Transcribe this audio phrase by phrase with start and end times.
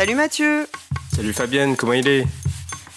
[0.00, 0.66] Salut Mathieu
[1.14, 2.26] Salut Fabienne, comment il est?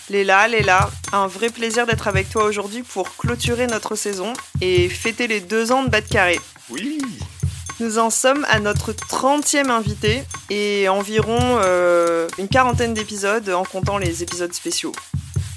[0.09, 4.31] Léla, Léla, un vrai plaisir d'être avec toi aujourd'hui pour clôturer notre saison
[4.61, 6.39] et fêter les deux ans de Bas de Carré.
[6.69, 7.01] Oui
[7.81, 13.97] Nous en sommes à notre 30e invité et environ euh, une quarantaine d'épisodes en comptant
[13.97, 14.93] les épisodes spéciaux.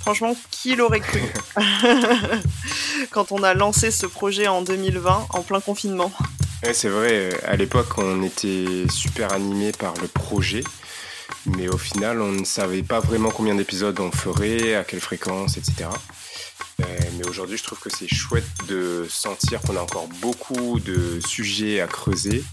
[0.01, 1.23] Franchement, qui l'aurait cru?
[3.13, 6.11] Quand on a lancé ce projet en 2020, en plein confinement.
[6.65, 10.65] Ouais, c'est vrai, à l'époque on était super animé par le projet,
[11.47, 15.57] mais au final on ne savait pas vraiment combien d'épisodes on ferait, à quelle fréquence,
[15.57, 15.89] etc.
[16.81, 16.85] Euh,
[17.19, 21.81] mais aujourd'hui je trouve que c'est chouette de sentir qu'on a encore beaucoup de sujets
[21.81, 22.45] à creuser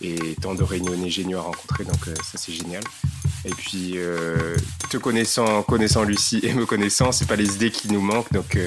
[0.00, 2.82] et tant de réunionnais géniaux à rencontrer, donc euh, ça c'est génial.
[3.46, 4.56] Et puis, euh,
[4.88, 8.32] te connaissant, connaissant Lucie et me connaissant, c'est pas les idées qui nous manquent.
[8.32, 8.58] Donc,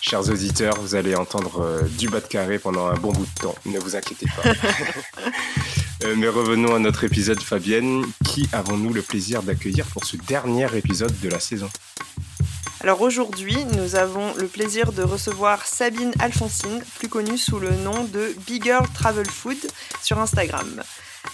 [0.00, 3.56] chers auditeurs, vous allez entendre du bas de carré pendant un bon bout de temps.
[3.64, 4.52] Ne vous inquiétez pas.
[6.04, 8.04] Euh, mais revenons à notre épisode, Fabienne.
[8.24, 11.70] Qui avons-nous le plaisir d'accueillir pour ce dernier épisode de la saison?
[12.80, 18.04] Alors aujourd'hui, nous avons le plaisir de recevoir Sabine Alphonsine, plus connue sous le nom
[18.04, 19.56] de Big Girl Travel Food
[20.02, 20.82] sur Instagram.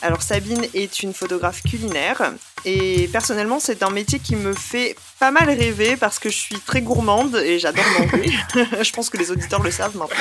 [0.00, 2.32] Alors Sabine est une photographe culinaire
[2.64, 6.58] et personnellement c'est un métier qui me fait pas mal rêver parce que je suis
[6.60, 8.30] très gourmande et j'adore manger.
[8.82, 10.16] je pense que les auditeurs le savent maintenant.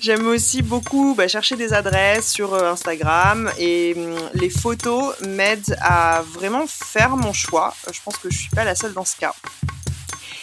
[0.00, 5.76] J'aime aussi beaucoup bah, chercher des adresses sur euh, Instagram et hum, les photos m'aident
[5.80, 7.74] à vraiment faire mon choix.
[7.92, 9.34] Je pense que je suis pas la seule dans ce cas.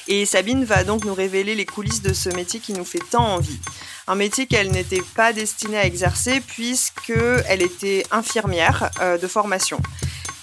[0.07, 3.25] Et Sabine va donc nous révéler les coulisses de ce métier qui nous fait tant
[3.25, 3.59] envie.
[4.07, 9.79] Un métier qu'elle n'était pas destinée à exercer puisqu'elle était infirmière euh, de formation.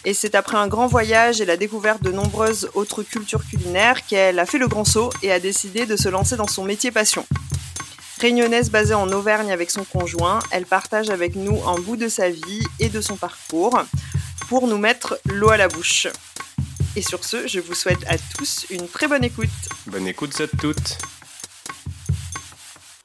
[0.04, 4.38] Et c'est après un grand voyage et la découverte de nombreuses autres cultures culinaires qu'elle
[4.40, 7.24] a fait le grand saut et a décidé de se lancer dans son métier passion.
[8.22, 12.30] Réunionnaise basée en Auvergne avec son conjoint, elle partage avec nous un bout de sa
[12.30, 13.82] vie et de son parcours
[14.48, 16.06] pour nous mettre l'eau à la bouche.
[16.94, 19.48] Et sur ce, je vous souhaite à tous une très bonne écoute.
[19.88, 20.98] Bonne écoute à toutes.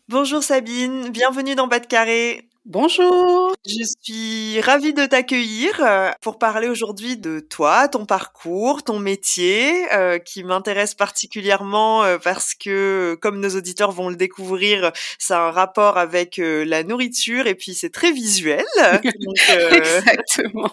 [0.08, 2.47] Bonjour Sabine, bienvenue dans Bas de Carré.
[2.70, 3.56] Bonjour.
[3.66, 9.90] Je suis ravie de t'accueillir euh, pour parler aujourd'hui de toi, ton parcours, ton métier,
[9.94, 15.48] euh, qui m'intéresse particulièrement euh, parce que, comme nos auditeurs vont le découvrir, ça a
[15.48, 18.66] un rapport avec euh, la nourriture et puis c'est très visuel.
[18.84, 19.06] Donc,
[19.52, 20.70] euh, Exactement.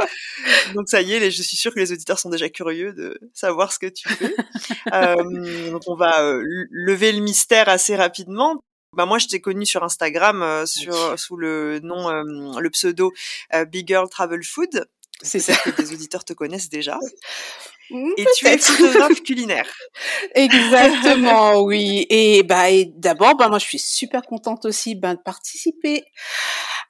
[0.74, 3.74] donc ça y est, je suis sûre que les auditeurs sont déjà curieux de savoir
[3.74, 4.34] ce que tu fais.
[5.70, 6.32] Donc on va
[6.70, 8.62] lever le mystère assez rapidement.
[8.94, 13.12] Bah moi, je t'ai connu sur Instagram euh, sur, sous le nom, euh, le pseudo
[13.54, 14.86] euh, Big Girl Travel Food.
[15.22, 15.54] C'est ça.
[15.54, 16.98] Que des auditeurs te connaissent déjà.
[17.90, 19.68] Mm, Et tu es photographe culinaire.
[20.34, 22.06] Exactement, oui.
[22.10, 22.66] Et bah,
[22.96, 26.04] d'abord, bah, moi, je suis super contente aussi ben, de participer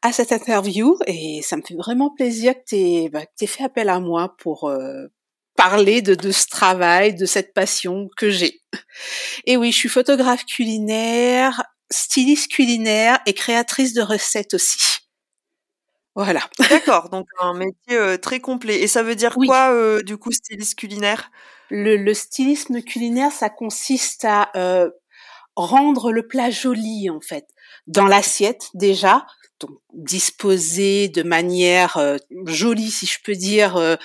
[0.03, 3.65] à cette interview et ça me fait vraiment plaisir que tu bah, que t'aies fait
[3.65, 5.07] appel à moi pour euh,
[5.57, 8.61] parler de, de ce travail, de cette passion que j'ai.
[9.47, 14.99] Et oui, je suis photographe culinaire, styliste culinaire et créatrice de recettes aussi.
[16.15, 16.41] Voilà.
[16.71, 18.81] D'accord, donc un métier euh, très complet.
[18.83, 19.47] Et ça veut dire Oui.
[19.47, 21.31] quoi, euh, du coup, styliste culinaire?
[21.71, 24.91] Le, le stylisme culinaire, ça consiste à euh,
[25.57, 27.47] rendre le plat joli en fait
[27.87, 29.27] dans l'assiette déjà,
[29.63, 33.77] donc disposé de manière euh, jolie si je peux dire.
[33.77, 33.97] euh,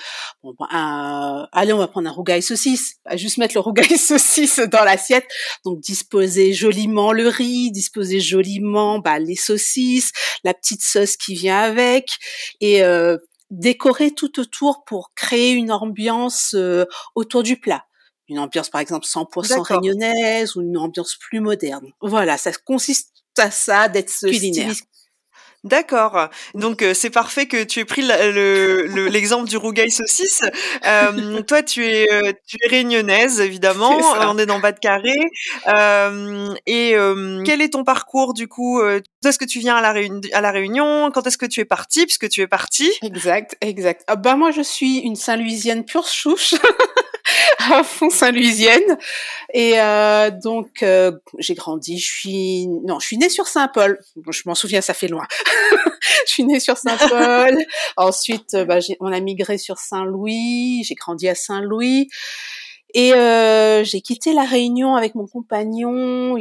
[0.42, 3.98] bon, ben, un- allez, on va prendre un rougail saucisse, Pas juste mettre le rougail
[3.98, 5.26] saucisse dans l'assiette.
[5.64, 10.12] Donc disposer joliment le riz, disposer joliment bah, les saucisses,
[10.44, 12.08] la petite sauce qui vient avec
[12.60, 13.16] et euh,
[13.50, 16.84] décorer tout autour pour créer une ambiance euh,
[17.14, 17.84] autour du plat.
[18.30, 19.66] Une ambiance par exemple 100% D'accord.
[19.66, 21.86] réunionnaise ou une ambiance plus moderne.
[22.02, 24.74] Voilà, ça consiste à ça d'être Culinaire.
[24.74, 24.84] styliste.
[25.64, 26.28] D'accord.
[26.54, 30.42] Donc euh, c'est parfait que tu aies pris la- le- le- l'exemple du rougail saucisse.
[30.86, 33.98] Euh, toi, tu es, euh, tu es réunionnaise, évidemment.
[34.30, 35.14] On est dans Bas de Carré.
[35.66, 39.80] Euh, et euh, quel est ton parcours du coup Quand est-ce que tu viens à
[39.82, 41.10] la, Réuni- à la Réunion?
[41.12, 42.90] Quand est-ce que tu es parti Puisque tu es parti.
[43.02, 44.04] Exact, exact.
[44.06, 46.54] Ah bah moi je suis une Saint-Louisienne pure souche.
[47.58, 48.98] à fond Saint-Louisienne.
[49.52, 51.98] Et euh, donc euh, j'ai grandi.
[51.98, 53.98] Je suis non, je suis née sur Saint-Paul.
[54.30, 55.26] je m'en souviens, ça fait loin.
[56.26, 57.56] je suis née sur Saint-Paul.
[57.96, 60.82] Ensuite, euh, bah, on a migré sur Saint-Louis.
[60.84, 62.08] J'ai grandi à Saint-Louis.
[62.94, 66.36] Et euh, j'ai quitté la Réunion avec mon compagnon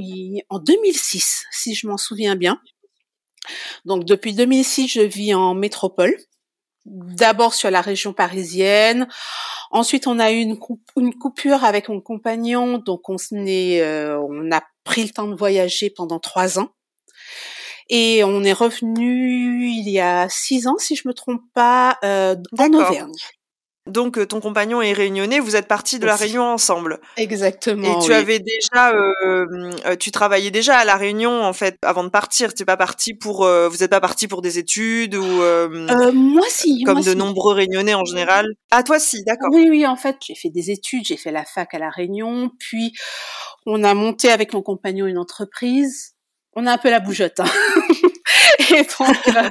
[0.50, 2.61] en 2006, si je m'en souviens bien.
[3.83, 6.15] Donc depuis 2006, je vis en métropole
[6.88, 9.07] d'abord sur la région parisienne.
[9.72, 10.57] Ensuite, on a eu une,
[10.95, 15.36] une coupure avec mon compagnon, donc on, est, euh, on a pris le temps de
[15.36, 16.69] voyager pendant trois ans.
[17.89, 22.36] Et on est revenu il y a six ans, si je me trompe pas, euh,
[22.57, 23.13] en Auvergne.
[23.88, 27.00] Donc, euh, ton compagnon est réunionnais, vous êtes partis de la Réunion ensemble.
[27.16, 28.00] Exactement.
[28.00, 29.45] Et tu avais déjà, euh,
[29.86, 32.54] euh, tu travaillais déjà à la Réunion en fait avant de partir.
[32.54, 37.01] Tu pas parti pour, vous n'êtes pas parti pour des études ou moi si, comme
[37.01, 38.45] de nombreux Réunionnais en général.
[38.72, 39.50] Ah toi si, d'accord.
[39.51, 42.51] Oui oui, en fait j'ai fait des études, j'ai fait la fac à la Réunion,
[42.60, 42.94] puis
[43.66, 46.13] on a monté avec mon compagnon une entreprise.
[46.54, 47.39] On a un peu la bougeotte.
[47.39, 47.45] Hein.
[48.99, 49.49] Donc, euh,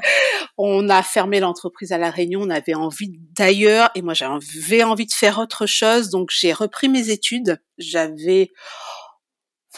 [0.59, 2.43] on a fermé l'entreprise à La Réunion.
[2.43, 6.11] On avait envie d'ailleurs, et moi j'avais envie de faire autre chose.
[6.11, 7.61] Donc, j'ai repris mes études.
[7.79, 8.51] J'avais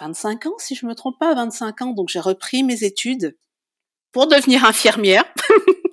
[0.00, 1.93] 25 ans, si je me trompe pas, 25 ans.
[1.93, 3.37] Donc, j'ai repris mes études
[4.12, 5.25] pour devenir infirmière.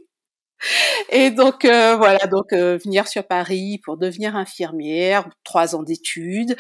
[1.11, 6.55] Et donc euh, voilà, donc euh, venir sur Paris pour devenir infirmière, trois ans d'études.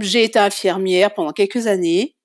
[0.00, 2.16] J'ai été infirmière pendant quelques années.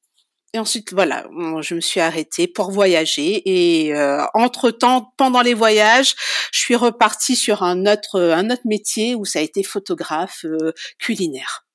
[0.53, 1.25] Et ensuite, voilà,
[1.61, 3.41] je me suis arrêtée pour voyager.
[3.45, 6.15] Et euh, entre-temps, pendant les voyages,
[6.51, 10.71] je suis repartie sur un autre, un autre métier où ça a été photographe euh,
[10.99, 11.65] culinaire.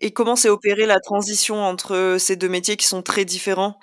[0.00, 3.78] Et comment s'est opérée la transition entre ces deux métiers qui sont très différents?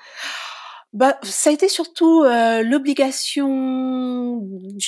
[0.96, 4.40] Bah, ça a été surtout euh, l'obligation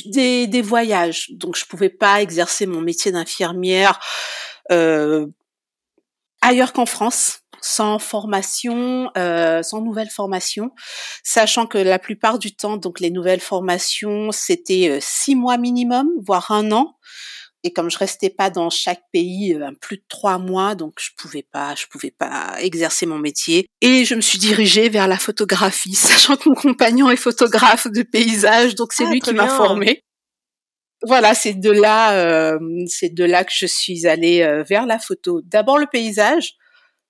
[0.05, 1.31] des, des, voyages.
[1.31, 3.99] Donc, je pouvais pas exercer mon métier d'infirmière
[4.71, 5.27] euh,
[6.41, 10.71] ailleurs qu'en France sans formation, euh, sans nouvelle formation,
[11.23, 16.09] sachant que la plupart du temps, donc les nouvelles formations, c'était euh, six mois minimum,
[16.25, 16.97] voire un an.
[17.63, 21.09] Et comme je restais pas dans chaque pays euh, plus de trois mois, donc je
[21.17, 23.67] pouvais pas, je pouvais pas exercer mon métier.
[23.81, 28.03] Et je me suis dirigée vers la photographie, sachant que mon compagnon est photographe de
[28.03, 30.03] paysage, donc c'est ah, lui qui m'a formée.
[31.03, 32.57] Voilà, c'est de là, euh,
[32.87, 35.41] c'est de là que je suis allée vers la photo.
[35.45, 36.55] D'abord le paysage,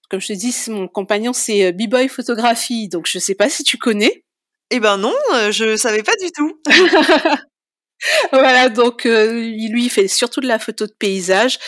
[0.09, 3.63] comme je te dis, mon compagnon c'est euh, B-Boy Photographie, donc je sais pas si
[3.63, 4.23] tu connais.
[4.69, 6.59] Eh ben non, euh, je savais pas du tout.
[8.31, 11.59] voilà, donc euh, lui il fait surtout de la photo de paysage.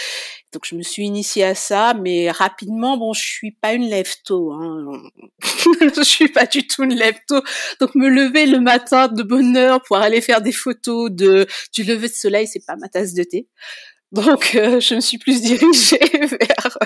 [0.52, 4.52] Donc je me suis initiée à ça, mais rapidement, bon, je suis pas une lève-tôt,
[4.52, 5.00] hein.
[5.96, 7.42] je suis pas du tout une lève-tôt.
[7.80, 11.84] Donc me lever le matin de bonne heure pour aller faire des photos de du
[11.84, 13.48] lever de soleil, c'est pas ma tasse de thé.
[14.12, 16.78] Donc, euh, je me suis plus dirigée vers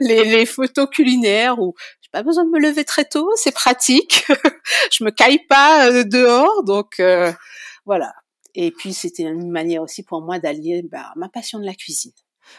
[0.00, 4.26] les, les photos culinaires où j'ai pas besoin de me lever très tôt, c'est pratique.
[4.92, 7.32] je me caille pas euh, dehors, donc euh,
[7.86, 8.12] voilà.
[8.54, 12.12] Et puis, c'était une manière aussi pour moi d'allier bah, ma passion de la cuisine.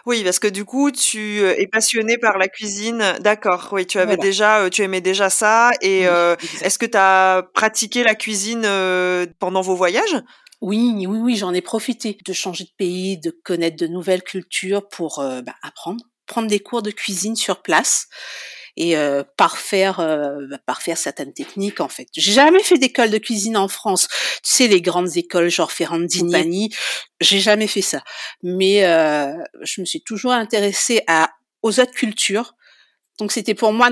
[0.05, 3.03] Oui, parce que du coup, tu es passionnée par la cuisine.
[3.19, 3.67] D'accord.
[3.73, 5.71] Oui, tu avais déjà, tu aimais déjà ça.
[5.81, 6.03] Et
[6.61, 8.65] est-ce que tu as pratiqué la cuisine
[9.39, 10.23] pendant vos voyages?
[10.63, 14.87] Oui, oui, oui, j'en ai profité de changer de pays, de connaître de nouvelles cultures
[14.87, 18.07] pour euh, bah, apprendre, prendre des cours de cuisine sur place
[18.77, 22.07] et euh, parfaire euh, bah, parfaire certaines techniques en fait.
[22.15, 24.07] J'ai jamais fait d'école de cuisine en France.
[24.41, 26.73] Tu sais les grandes écoles genre Ferrandini,
[27.19, 28.01] j'ai jamais fait ça.
[28.41, 29.33] Mais euh,
[29.63, 32.55] je me suis toujours intéressée à aux autres cultures.
[33.19, 33.89] Donc c'était pour moi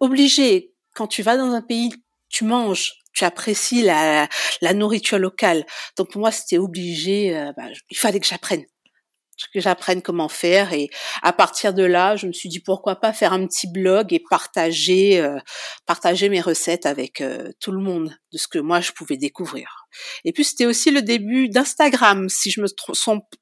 [0.00, 1.92] obligé quand tu vas dans un pays,
[2.30, 4.28] tu manges tu apprécies la,
[4.60, 5.66] la nourriture locale.
[5.96, 8.64] Donc pour moi, c'était obligé, euh, bah, il fallait que j'apprenne.
[9.54, 10.90] Que j'apprenne comment faire et
[11.22, 14.20] à partir de là je me suis dit pourquoi pas faire un petit blog et
[14.28, 15.38] partager euh,
[15.86, 19.86] partager mes recettes avec euh, tout le monde de ce que moi je pouvais découvrir.
[20.24, 22.66] Et puis c'était aussi le début d'Instagram si je me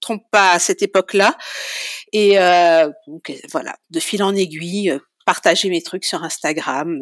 [0.02, 1.34] trompe pas à cette époque là
[2.12, 2.36] et
[3.06, 7.00] donc voilà de fil en aiguille partager mes trucs sur Instagram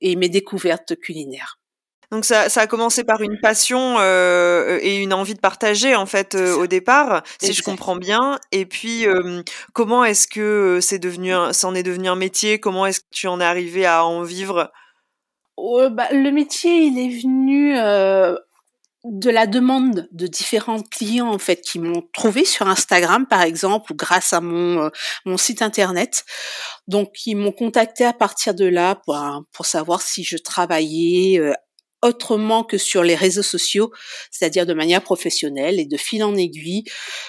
[0.00, 1.58] et mes découvertes culinaires
[2.10, 6.06] donc ça, ça, a commencé par une passion euh, et une envie de partager en
[6.06, 8.38] fait euh, au départ, si je comprends bien.
[8.52, 9.42] Et puis euh,
[9.72, 12.58] comment est-ce que c'est devenu, ça en est devenu un métier?
[12.58, 14.70] Comment est-ce que tu en es arrivé à en vivre?
[15.56, 17.74] Oh, bah, Le métier, il est venu
[19.04, 23.92] de la demande de différents clients en fait qui m'ont trouvé sur Instagram par exemple
[23.92, 24.90] ou grâce à mon
[25.26, 26.24] mon site internet.
[26.88, 29.16] Donc ils m'ont contacté à partir de là pour,
[29.52, 31.54] pour savoir si je travaillais
[32.04, 33.90] autrement que sur les réseaux sociaux,
[34.30, 36.84] c'est-à-dire de manière professionnelle et de fil en aiguille.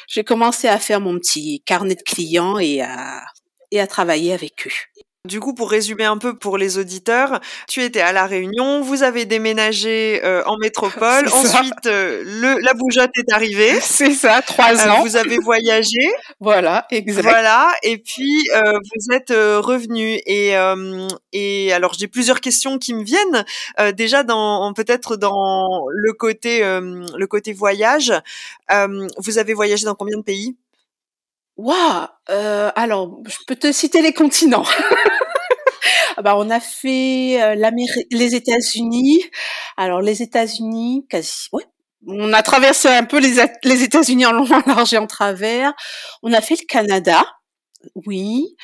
[0.07, 3.23] J'ai commencé à faire mon petit carnet de clients et à,
[3.71, 4.94] et à travailler avec eux.
[5.25, 9.03] Du coup, pour résumer un peu pour les auditeurs, tu étais à La Réunion, vous
[9.03, 13.79] avez déménagé euh, en métropole, ensuite euh, le, la bougeotte est arrivée.
[13.81, 15.01] C'est ça, trois euh, ans.
[15.01, 16.11] vous avez voyagé.
[16.39, 17.23] voilà, exact.
[17.23, 20.19] Voilà, et puis vous êtes revenu.
[20.25, 20.53] Et,
[21.33, 23.45] et alors j'ai plusieurs questions qui me viennent.
[23.93, 28.13] déjà dans peut-être dans le côté le côté voyage.
[29.17, 30.55] vous avez voyagé dans combien de pays?
[31.57, 34.65] Waouh euh, Alors, je peux te citer les continents.
[36.17, 37.71] Ah bah, on a fait euh,
[38.11, 39.23] les États-Unis.
[39.77, 41.47] Alors les États-Unis, quasi.
[41.51, 41.63] Ouais.
[42.07, 45.73] On a traversé un peu les, États-Unis en long, en large et en travers.
[46.21, 47.25] On a fait le Canada,
[48.05, 48.55] oui.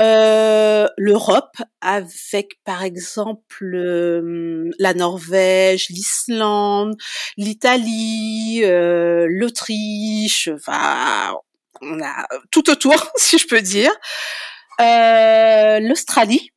[0.00, 6.94] Euh, L'Europe avec par exemple euh, la Norvège, l'Islande,
[7.36, 10.48] l'Italie, euh, l'Autriche,
[11.80, 13.92] on a tout autour, si je peux dire.
[14.80, 16.50] Euh, L'Australie.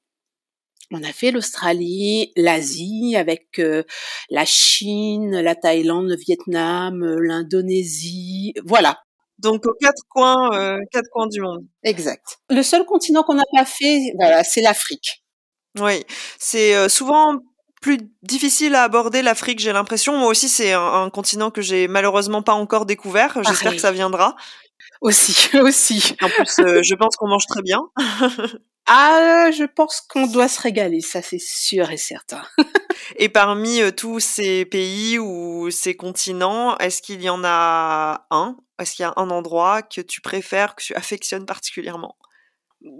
[0.93, 3.83] On a fait l'Australie, l'Asie avec euh,
[4.29, 8.99] la Chine, la Thaïlande, le Vietnam, euh, l'Indonésie, voilà.
[9.39, 11.65] Donc aux quatre coins, quatre coins du monde.
[11.83, 12.37] Exact.
[12.49, 15.23] Le seul continent qu'on n'a pas fait, voilà, c'est l'Afrique.
[15.79, 16.03] Oui,
[16.37, 17.39] c'est souvent
[17.81, 20.15] plus difficile à aborder l'Afrique, j'ai l'impression.
[20.15, 23.41] Moi aussi, c'est un, un, continent que j'ai malheureusement pas encore découvert.
[23.43, 24.35] J'espère que ça viendra.
[25.01, 26.15] Aussi, aussi.
[26.21, 27.81] En plus, euh, je pense qu'on mange très bien.
[28.85, 32.43] ah, je pense qu'on doit se régaler, ça c'est sûr et certain.
[33.17, 38.57] et parmi euh, tous ces pays ou ces continents, est-ce qu'il y en a un?
[38.79, 42.15] Est-ce qu'il y a un endroit que tu préfères, que tu affectionnes particulièrement?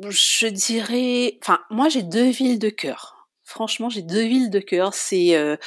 [0.09, 3.27] Je dirais, enfin, moi j'ai deux villes de cœur.
[3.43, 4.93] Franchement, j'ai deux villes de cœur.
[4.93, 5.57] C'est, euh,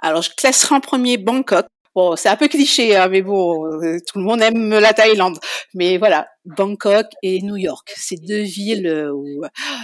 [0.00, 3.98] alors je classerai en premier Bangkok Bon, c'est un peu cliché, hein, mais bon, euh,
[4.06, 5.38] tout le monde aime la Thaïlande.
[5.74, 9.42] Mais voilà, Bangkok et New York, c'est deux villes où,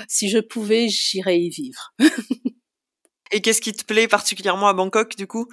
[0.08, 1.92] si je pouvais, j'irais y vivre.
[3.32, 5.46] et qu'est-ce qui te plaît particulièrement à Bangkok, du coup?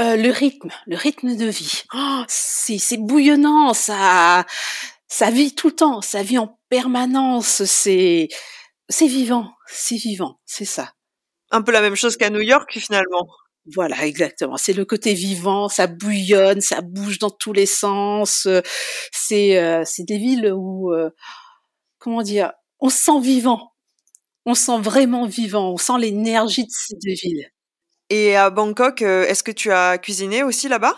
[0.00, 1.82] Euh, Le rythme, le rythme de vie.
[1.94, 4.46] Oh, c'est bouillonnant, ça,
[5.08, 7.64] ça vit tout le temps, ça vit en permanence.
[7.64, 8.28] C'est,
[8.88, 10.92] c'est vivant, c'est vivant, c'est ça.
[11.50, 13.26] Un peu la même chose qu'à New York, finalement.
[13.74, 14.56] Voilà, exactement.
[14.56, 18.46] C'est le côté vivant, ça bouillonne, ça bouge dans tous les sens.
[18.46, 18.60] Euh,
[19.12, 21.10] c'est euh, c'est des villes où euh,
[21.98, 23.72] comment dire, on se sent vivant.
[24.46, 27.50] On se sent vraiment vivant, on sent l'énergie de ces deux villes.
[28.10, 30.96] Et à Bangkok, est-ce que tu as cuisiné aussi là-bas?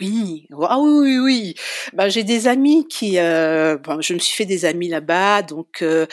[0.00, 1.54] Oui, ah oui, oui,
[1.92, 6.06] Ben, j'ai des amis qui, euh, je me suis fait des amis là-bas, donc euh,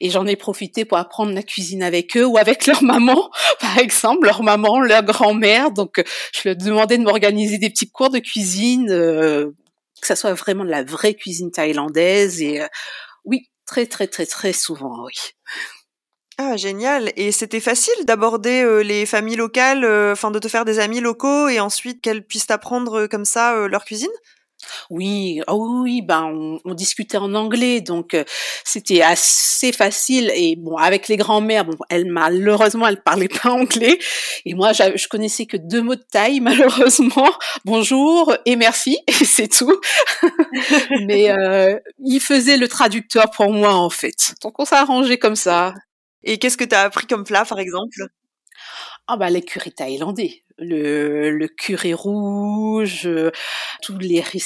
[0.00, 3.78] et j'en ai profité pour apprendre la cuisine avec eux ou avec leur maman, par
[3.78, 5.70] exemple, leur maman, leur grand-mère.
[5.70, 6.02] Donc,
[6.34, 9.52] je leur demandais de m'organiser des petits cours de cuisine, euh,
[10.00, 12.42] que ça soit vraiment de la vraie cuisine thaïlandaise.
[12.42, 12.60] Et
[13.24, 15.14] oui, très, très, très, très souvent, oui.
[16.42, 20.64] Ah génial et c'était facile d'aborder, euh, les familles locales, euh, enfin de te faire
[20.64, 24.08] des amis locaux et ensuite qu'elles puissent apprendre, euh, comme ça, leur cuisine?
[24.88, 28.16] Oui, ah oui, ben on, discutait en anglais, donc
[28.64, 30.30] c'était assez facile.
[30.34, 33.98] Et bon, avec les grands-mères, bon, elles malheureusement, elles parlaient pas anglais,
[34.46, 37.30] et moi, je connaissais que deux mots de taille, malheureusement.
[37.66, 39.78] Bonjour et merci, et c'est tout.
[41.06, 44.34] Mais euh, ils faisaient le traducteur pour moi, en fait.
[44.42, 45.74] Donc on s'est arrangé comme ça.
[46.24, 48.08] Et qu'est-ce que tu as appris comme plat, par exemple?
[49.08, 53.32] Ah bah les currys thaïlandais, le, le curry rouge, euh,
[53.82, 54.42] tous les riz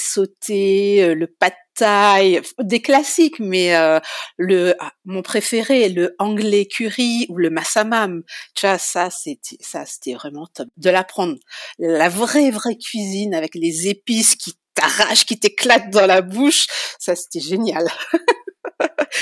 [0.50, 4.00] euh, le pad thai, des classiques, mais euh,
[4.38, 8.23] le ah, mon préféré, le anglais curry ou le massamam,
[8.54, 11.37] tu vois ça c'était ça c'était vraiment top de l'apprendre.
[11.78, 16.66] La vraie vraie cuisine avec les épices qui t'arrachent, qui t'éclatent dans la bouche,
[16.99, 17.87] ça c'était génial.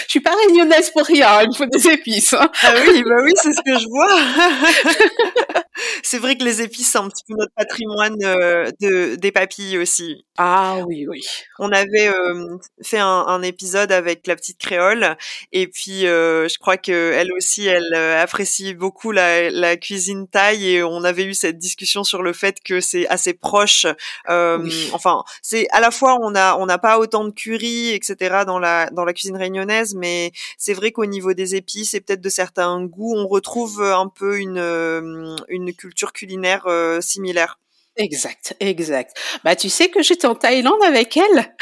[0.06, 2.32] je suis pas réunionnaise pour rien, il me faut des épices.
[2.34, 2.50] Hein.
[2.62, 5.62] Ah oui, bah oui, c'est ce que je vois.
[6.02, 9.78] c'est vrai que les épices, c'est un petit peu notre patrimoine euh, de, des papilles
[9.78, 10.24] aussi.
[10.38, 11.24] Ah oui, oui.
[11.58, 15.16] On avait euh, fait un, un, épisode avec la petite créole,
[15.52, 20.68] et puis euh, je crois que elle aussi, elle apprécie beaucoup la, la, cuisine thaï,
[20.68, 23.86] et on avait eu cette discussion sur le fait que c'est assez proche.
[24.28, 28.44] Enfin, c'est à la fois on a on n'a pas autant de curry, etc.
[28.46, 32.20] dans la dans la cuisine réunionnaise, mais c'est vrai qu'au niveau des épices et peut-être
[32.20, 37.58] de certains goûts, on retrouve un peu une, euh, une culture culinaire euh, similaire.
[37.96, 39.16] Exact, exact.
[39.44, 41.54] Bah tu sais que j'étais en Thaïlande avec elle.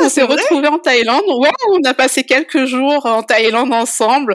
[0.00, 1.24] on s'est retrouvés en Thaïlande.
[1.38, 4.34] Ouais, on a passé quelques jours en Thaïlande ensemble.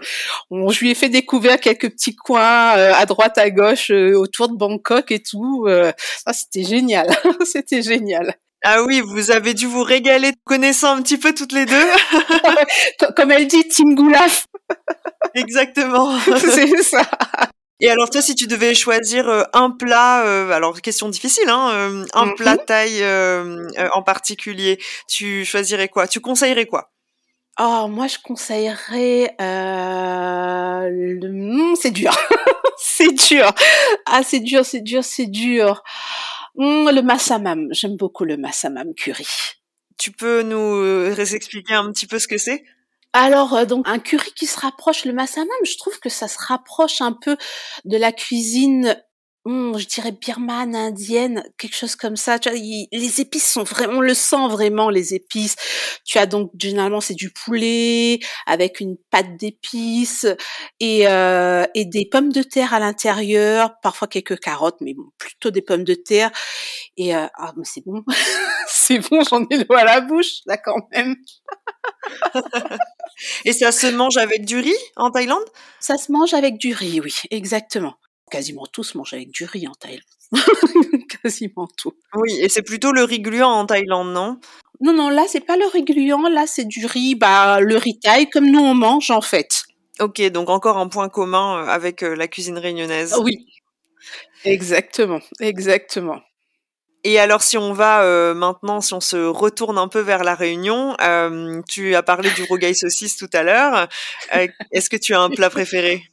[0.49, 4.13] On, je lui ai fait découvrir quelques petits coins euh, à droite, à gauche, euh,
[4.17, 5.65] autour de Bangkok et tout.
[5.67, 5.91] Euh,
[6.25, 7.09] ça, c'était génial.
[7.45, 8.35] c'était génial.
[8.63, 11.85] Ah oui, vous avez dû vous régaler connaissant un petit peu toutes les deux.
[13.15, 14.47] Comme elle dit, Team Goulaf.
[15.35, 16.17] Exactement.
[16.37, 17.03] C'est ça.
[17.81, 21.69] Et alors toi, si tu devais choisir euh, un plat, euh, alors question difficile, hein,
[21.71, 22.35] euh, un Mhm.
[22.35, 23.01] plat thaï
[23.93, 26.07] en particulier, tu choisirais quoi?
[26.07, 26.91] Tu conseillerais quoi?
[27.61, 29.35] Oh, moi, je conseillerais.
[29.41, 31.29] Euh, le...
[31.29, 32.11] hmm, c'est dur.
[32.77, 33.51] c'est dur.
[34.05, 35.83] Ah, c'est dur, c'est dur, c'est dur.
[36.55, 37.67] Hmm, le massamam.
[37.71, 39.27] J'aime beaucoup le massamam curry.
[39.97, 42.63] Tu peux nous euh, expliquer un petit peu ce que c'est?
[43.13, 46.37] Alors, euh, donc, un curry qui se rapproche, le massamam, je trouve que ça se
[46.39, 47.37] rapproche un peu
[47.85, 49.01] de la cuisine,
[49.45, 52.39] hmm, je dirais birmane, indienne, quelque chose comme ça.
[52.39, 55.55] Tu vois, il- les épices sont vraiment, on le sent vraiment, les épices.
[56.05, 60.27] Tu as donc, généralement, c'est du poulet avec une pâte d'épices
[60.79, 65.51] et, euh, et des pommes de terre à l'intérieur, parfois quelques carottes, mais bon, plutôt
[65.51, 66.31] des pommes de terre.
[66.97, 68.03] Et, euh, ah, mais c'est bon.
[68.67, 71.15] c'est bon, j'en ai l'eau à la bouche, là, quand même.
[73.45, 75.43] Et ça se mange avec du riz en Thaïlande?
[75.79, 77.95] Ça se mange avec du riz, oui, exactement.
[78.29, 80.03] Quasiment tout se mange avec du riz en Thaïlande.
[81.21, 81.93] Quasiment tout.
[82.15, 84.39] Oui, et c'est plutôt le riz gluant en Thaïlande, non?
[84.81, 87.99] Non, non, là, c'est pas le riz gluant, là, c'est du riz, bah, le riz
[87.99, 89.63] thaï, comme nous on mange, en fait.
[89.99, 93.15] Ok, donc encore un point commun euh, avec euh, la cuisine réunionnaise.
[93.21, 93.45] Oui.
[94.45, 96.21] Exactement, exactement.
[97.03, 100.35] Et alors, si on va euh, maintenant, si on se retourne un peu vers la
[100.35, 103.87] Réunion, euh, tu as parlé du rogaille saucisse tout à l'heure.
[104.35, 106.03] Euh, Est-ce que tu as un plat préféré?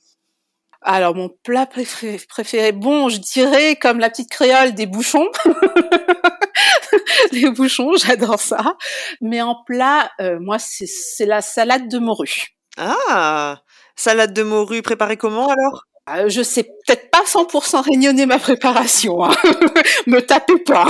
[0.82, 5.28] Alors, mon plat préféré, préféré, bon, je dirais, comme la petite créole, des bouchons.
[7.32, 8.76] des bouchons, j'adore ça.
[9.20, 12.56] Mais en plat, euh, moi, c'est c'est la salade de morue.
[12.78, 13.62] Ah,
[13.96, 15.84] salade de morue préparée comment alors?
[16.08, 19.24] Euh, je sais peut-être pas 100% réunionner ma préparation.
[19.24, 19.34] Hein.
[20.06, 20.86] Me tapez pas.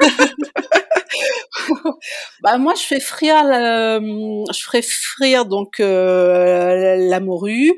[2.42, 7.72] bah moi je fais frire le- je ferai frire donc euh, la morue.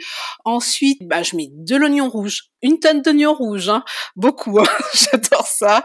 [0.44, 3.84] Ensuite bah je mets de l'oignon rouge, une tonne d'oignon rouge, hein.
[4.16, 4.58] beaucoup.
[4.60, 4.64] hein.
[4.94, 5.84] J'adore ça.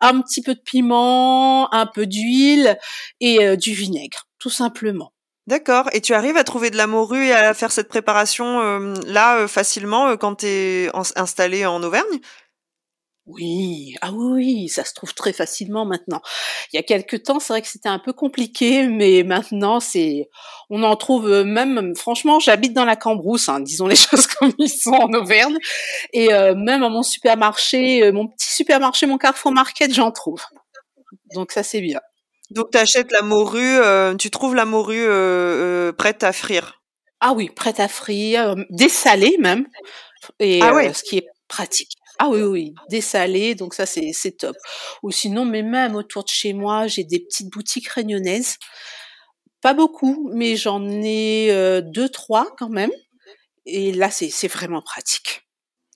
[0.00, 2.78] Un petit peu de piment, un peu d'huile
[3.20, 5.12] et euh, du vinaigre, tout simplement.
[5.46, 5.88] D'accord.
[5.92, 9.38] Et tu arrives à trouver de la morue et à faire cette préparation euh, là
[9.40, 12.18] euh, facilement euh, quand tu es installé en Auvergne?
[13.26, 16.20] Oui, ah oui, ça se trouve très facilement maintenant.
[16.72, 20.28] Il y a quelques temps, c'est vrai que c'était un peu compliqué, mais maintenant, c'est,
[20.68, 24.52] on en trouve euh, même, franchement, j'habite dans la Cambrousse, hein, disons les choses comme
[24.58, 25.56] ils sont en Auvergne,
[26.12, 30.42] et euh, même à mon supermarché, euh, mon petit supermarché, mon Carrefour Market, j'en trouve.
[31.34, 32.00] Donc ça, c'est bien.
[32.50, 36.82] Donc tu achètes la morue, euh, tu trouves la morue euh, euh, prête à frire.
[37.20, 39.66] Ah oui, prête à frire, euh, dessalée même,
[40.40, 40.92] et Ah ouais.
[40.92, 41.92] ce qui est pratique.
[42.18, 44.56] Ah oui, oui, dessalée, donc ça c'est c'est top.
[45.02, 48.56] Ou sinon, mais même autour de chez moi, j'ai des petites boutiques réunionnaises.
[49.62, 52.90] Pas beaucoup, mais j'en ai euh, deux, trois quand même.
[53.66, 55.42] Et là, c'est c'est vraiment pratique.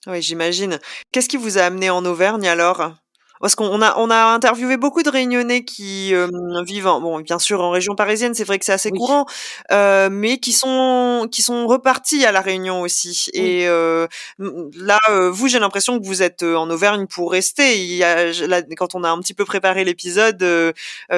[0.06, 0.80] Oui, j'imagine.
[1.12, 2.94] Qu'est-ce qui vous a amené en Auvergne alors?
[3.40, 6.28] Parce qu'on a, on a interviewé beaucoup de Réunionnais qui euh,
[6.64, 8.98] vivent, en- bon, bien sûr, en région parisienne, c'est vrai que c'est assez Oui.
[8.98, 9.26] courant,
[9.72, 13.30] euh, mais qui sont, qui sont repartis à la Réunion aussi.
[13.34, 13.40] Oui.
[13.40, 14.06] Et euh,
[14.38, 17.78] là, euh, vous, j'ai l'impression que vous êtes euh, en Auvergne pour rester.
[17.78, 20.72] Il y a, là, quand on a un petit peu préparé l'épisode, euh,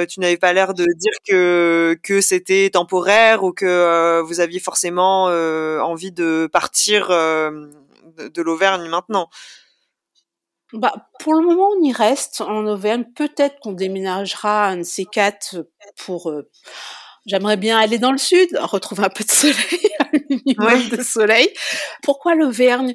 [0.08, 4.60] tu n'avais pas l'air de dire que que c'était temporaire ou que euh, vous aviez
[4.60, 7.66] forcément euh, envie de partir euh,
[8.18, 9.28] de, de l'Auvergne maintenant.
[10.72, 13.04] Bah, pour le moment, on y reste en Auvergne.
[13.16, 16.30] Peut-être qu'on déménagera un de ces quatre pour.
[16.30, 16.48] euh,
[17.26, 19.56] J'aimerais bien aller dans le sud, retrouver un peu de soleil,
[20.00, 20.88] un minimum Ouais.
[20.96, 21.50] de soleil.
[22.02, 22.94] Pourquoi l'Auvergne?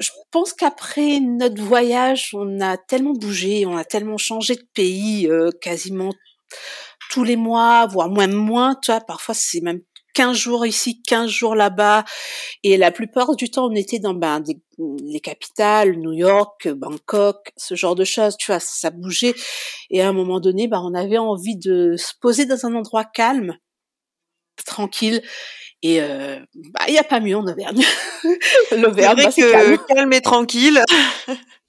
[0.00, 5.28] Je pense qu'après notre voyage, on a tellement bougé, on a tellement changé de pays,
[5.28, 6.10] euh, quasiment
[7.10, 8.76] tous les mois, voire même moins.
[8.82, 9.80] Tu vois, parfois c'est même
[10.14, 12.04] 15 jours ici, 15 jours là-bas.
[12.62, 14.60] Et la plupart du temps, on était dans ben, des-
[15.04, 18.36] les capitales, New York, Bangkok, ce genre de choses.
[18.36, 19.34] Tu vois, ça bougeait.
[19.90, 23.04] Et à un moment donné, ben, on avait envie de se poser dans un endroit
[23.04, 23.56] calme,
[24.66, 25.22] tranquille.
[25.82, 27.82] Et euh, bah, il n'y a pas mieux en Auvergne.
[28.76, 29.50] L'Auvergne, bah, c'est
[29.88, 30.82] calme et tranquille,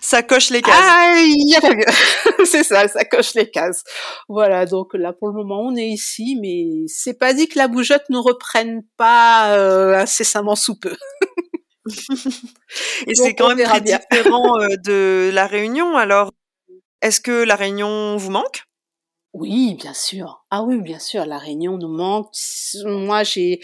[0.00, 0.74] ça coche les cases.
[0.78, 1.84] Ah, il y a pas mieux.
[2.44, 3.84] c'est ça, ça coche les cases.
[4.28, 7.68] Voilà, donc là pour le moment on est ici, mais c'est pas dit que la
[7.68, 10.96] bougeotte ne reprenne pas euh, incessamment sous peu.
[13.06, 13.98] Et c'est quand même très bien.
[14.10, 15.96] différent euh, de la Réunion.
[15.96, 16.30] Alors,
[17.02, 18.64] est-ce que la Réunion vous manque?
[19.32, 20.44] Oui, bien sûr.
[20.50, 21.24] Ah oui, bien sûr.
[21.24, 22.32] La Réunion nous manque.
[22.84, 23.60] Moi, j'ai,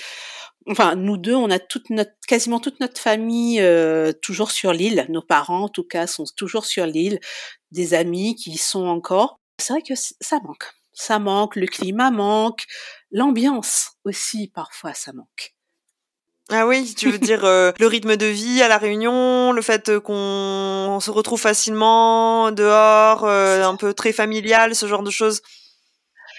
[0.68, 5.06] enfin, nous deux, on a toute notre, quasiment toute notre famille euh, toujours sur l'île.
[5.08, 7.20] Nos parents, en tout cas, sont toujours sur l'île.
[7.70, 9.40] Des amis qui y sont encore.
[9.58, 10.72] C'est vrai que ça manque.
[10.92, 11.56] Ça manque.
[11.56, 12.64] Le climat manque.
[13.10, 15.54] L'ambiance aussi, parfois, ça manque.
[16.48, 19.98] Ah oui, tu veux dire euh, le rythme de vie à la Réunion, le fait
[19.98, 25.42] qu'on se retrouve facilement dehors, euh, un peu très familial, ce genre de choses.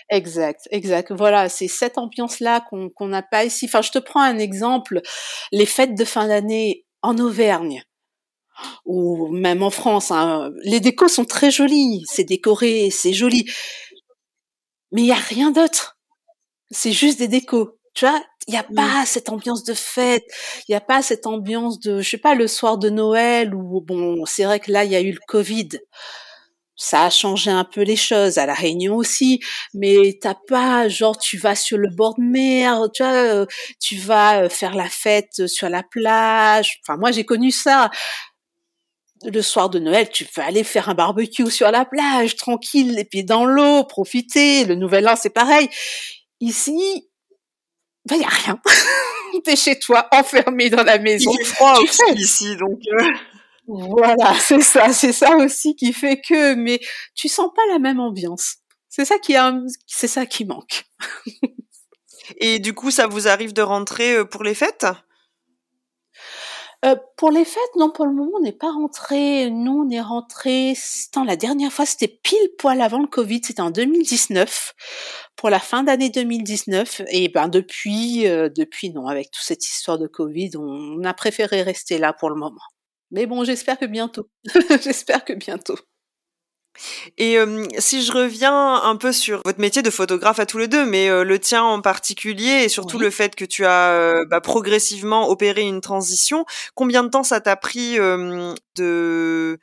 [0.09, 1.11] Exact, exact.
[1.11, 3.65] Voilà, c'est cette ambiance-là qu'on n'a pas ici.
[3.65, 5.01] Enfin, je te prends un exemple.
[5.51, 7.83] Les fêtes de fin d'année en Auvergne
[8.85, 13.45] ou même en France, hein, les décos sont très jolis, c'est décoré, c'est joli,
[14.91, 15.97] mais il y a rien d'autre.
[16.71, 17.77] C'est juste des décos.
[17.95, 20.25] Tu vois, il n'y a pas cette ambiance de fête,
[20.67, 23.81] il n'y a pas cette ambiance de, je sais pas, le soir de Noël où,
[23.81, 25.69] bon, c'est vrai que là, il y a eu le Covid.
[26.77, 29.41] Ça a changé un peu les choses, à La Réunion aussi,
[29.73, 33.45] mais t'as pas, genre, tu vas sur le bord de mer, tu vois, euh,
[33.79, 36.79] tu vas euh, faire la fête sur la plage.
[36.83, 37.89] Enfin, moi, j'ai connu ça
[39.25, 43.05] le soir de Noël, tu peux aller faire un barbecue sur la plage, tranquille, les
[43.05, 44.65] pieds dans l'eau, profiter.
[44.65, 45.69] Le Nouvel An, c'est pareil.
[46.39, 47.09] Ici,
[48.05, 48.61] ben, y a rien.
[49.43, 51.31] T'es chez toi, enfermé dans la maison.
[51.39, 52.79] Il froid aussi ici, donc.
[52.91, 53.13] Euh.
[53.67, 56.79] Voilà, c'est ça, c'est ça aussi qui fait que, mais
[57.15, 58.57] tu sens pas la même ambiance.
[58.89, 59.53] C'est ça qui a,
[59.85, 60.85] c'est ça qui manque.
[62.39, 64.85] Et du coup, ça vous arrive de rentrer euh, pour les fêtes?
[66.85, 69.49] Euh, pour les fêtes, non, pour le moment, on n'est pas rentré.
[69.49, 70.73] Nous, on est rentré.
[71.25, 73.41] La dernière fois, c'était pile poil avant le Covid.
[73.43, 74.75] C'était en 2019,
[75.35, 77.01] pour la fin d'année 2019.
[77.09, 81.63] Et ben depuis, euh, depuis non, avec toute cette histoire de Covid, on, a préféré
[81.63, 82.61] rester là pour le moment.
[83.11, 84.29] Mais bon, j'espère que bientôt.
[84.83, 85.77] j'espère que bientôt.
[87.17, 87.37] Et
[87.79, 91.09] si je reviens un peu sur votre métier de photographe à tous les deux, mais
[91.23, 95.81] le tien en particulier, et surtout le fait que tu as bah, progressivement opéré une
[95.81, 99.59] transition, combien de temps ça t'a pris de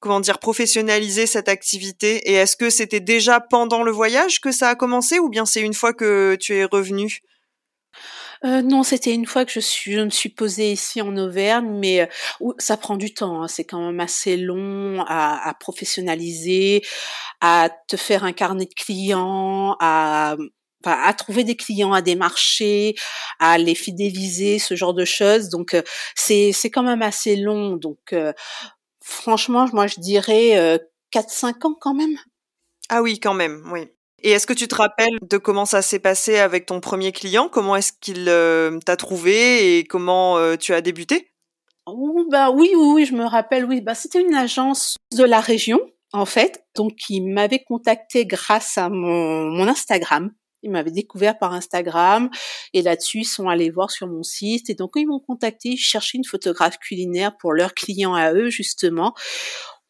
[0.00, 2.30] comment dire professionnaliser cette activité?
[2.30, 5.62] Et est-ce que c'était déjà pendant le voyage que ça a commencé, ou bien c'est
[5.62, 7.20] une fois que tu es revenu?
[8.44, 11.70] Euh, non, c'était une fois que je, suis, je me suis posée ici en Auvergne,
[11.78, 13.42] mais euh, ça prend du temps.
[13.42, 13.48] Hein.
[13.48, 16.82] c'est quand même assez long à, à, professionnaliser,
[17.40, 20.36] à te faire un carnet de clients, à
[20.84, 22.94] à trouver des clients, à démarcher,
[23.38, 25.48] à les fidéliser, ce genre de choses.
[25.48, 25.82] Donc euh,
[26.14, 27.76] c'est c'est quand même assez long.
[27.76, 28.32] Donc euh,
[29.02, 30.78] franchement, moi je dirais euh,
[31.12, 32.16] 4-5 ans quand même.
[32.88, 33.88] Ah oui, quand même, oui.
[34.20, 37.48] Et est-ce que tu te rappelles de comment ça s'est passé avec ton premier client?
[37.48, 41.30] Comment est-ce qu'il euh, t'a trouvé et comment euh, tu as débuté?
[41.86, 43.64] Oh, bah oui, oui, oui, je me rappelle.
[43.64, 45.80] Oui, bah c'était une agence de la région
[46.12, 50.32] en fait, donc il m'avait contacté grâce à mon, mon Instagram.
[50.62, 52.30] Ils m'avaient découvert par Instagram
[52.72, 54.70] et là-dessus ils sont allés voir sur mon site.
[54.70, 58.50] Et donc ils m'ont contacté, ils cherchaient une photographe culinaire pour leurs clients à eux
[58.50, 59.14] justement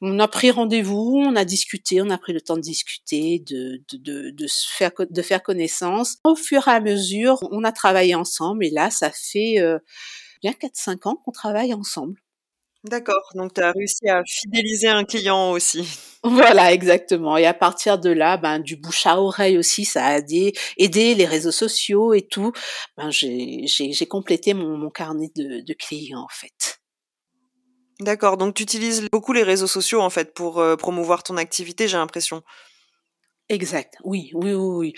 [0.00, 3.82] on a pris rendez-vous, on a discuté, on a pris le temps de discuter, de,
[3.92, 6.18] de, de, faire, de faire connaissance.
[6.24, 9.78] Au fur et à mesure, on a travaillé ensemble et là, ça fait euh,
[10.42, 12.20] bien 4-5 ans qu'on travaille ensemble.
[12.84, 15.84] D'accord, donc tu as réussi à fidéliser un client aussi.
[16.24, 17.36] Voilà, exactement.
[17.36, 21.14] Et à partir de là, ben, du bouche à oreille aussi, ça a aidé, aidé
[21.14, 22.52] les réseaux sociaux et tout.
[22.96, 26.80] Ben, j'ai complété mon, mon carnet de, de clients en fait.
[28.00, 31.88] D'accord, donc tu utilises beaucoup les réseaux sociaux en fait pour euh, promouvoir ton activité,
[31.88, 32.42] j'ai l'impression.
[33.48, 34.92] Exact, oui, oui, oui, oui.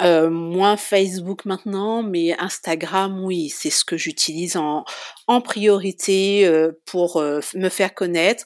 [0.00, 4.84] Euh, moins Facebook maintenant, mais Instagram, oui, c'est ce que j'utilise en,
[5.26, 8.44] en priorité euh, pour me faire connaître.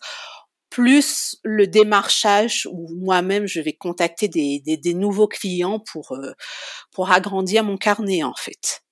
[0.71, 6.19] Plus le démarchage où moi-même je vais contacter des, des, des nouveaux clients pour,
[6.93, 8.84] pour agrandir mon carnet en fait.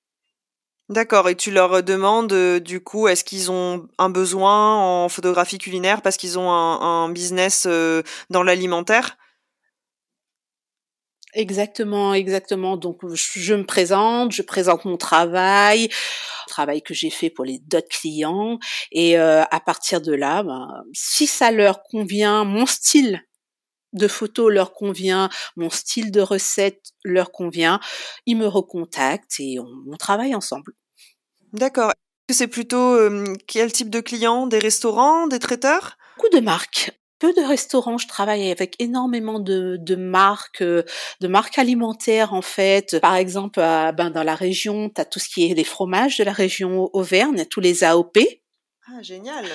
[0.89, 6.01] D'accord, et tu leur demandes du coup, est-ce qu'ils ont un besoin en photographie culinaire
[6.01, 7.67] parce qu'ils ont un, business
[8.29, 9.17] dans l'alimentaire?
[11.35, 12.77] Exactement, exactement.
[12.77, 17.59] Donc je me présente, je présente mon travail, le travail que j'ai fait pour les
[17.59, 18.59] d'autres clients,
[18.91, 23.23] et à partir de là, ben, si ça leur convient, mon style
[23.93, 27.79] de photo leur convient, mon style de recette leur convient,
[28.25, 30.73] ils me recontactent et on, travaille ensemble.
[31.53, 31.91] D'accord.
[32.29, 32.97] C'est plutôt
[33.47, 35.97] quel type de clients Des restaurants, des traiteurs?
[36.17, 36.91] Beaucoup de marques.
[37.19, 42.99] Peu de restaurants, je travaille avec énormément de, marques, de marques alimentaires en fait.
[42.99, 46.23] Par exemple, ben, dans la région, tu as tout ce qui est les fromages de
[46.23, 48.17] la région Auvergne, tous les AOP.
[48.87, 49.45] Ah, génial.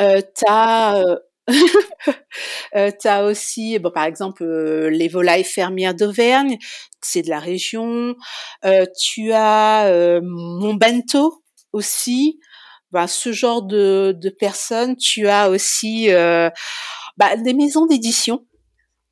[0.00, 1.16] Euh, tu as euh,
[3.00, 6.58] tu as aussi, bon, par exemple, euh, les volailles fermières d'Auvergne,
[7.02, 8.14] c'est de la région.
[8.64, 12.40] Euh, tu as euh, mon bento aussi.
[12.92, 14.96] Ben, ce genre de, de personnes.
[14.96, 16.08] Tu as aussi
[17.16, 18.46] bah, des maisons d'édition.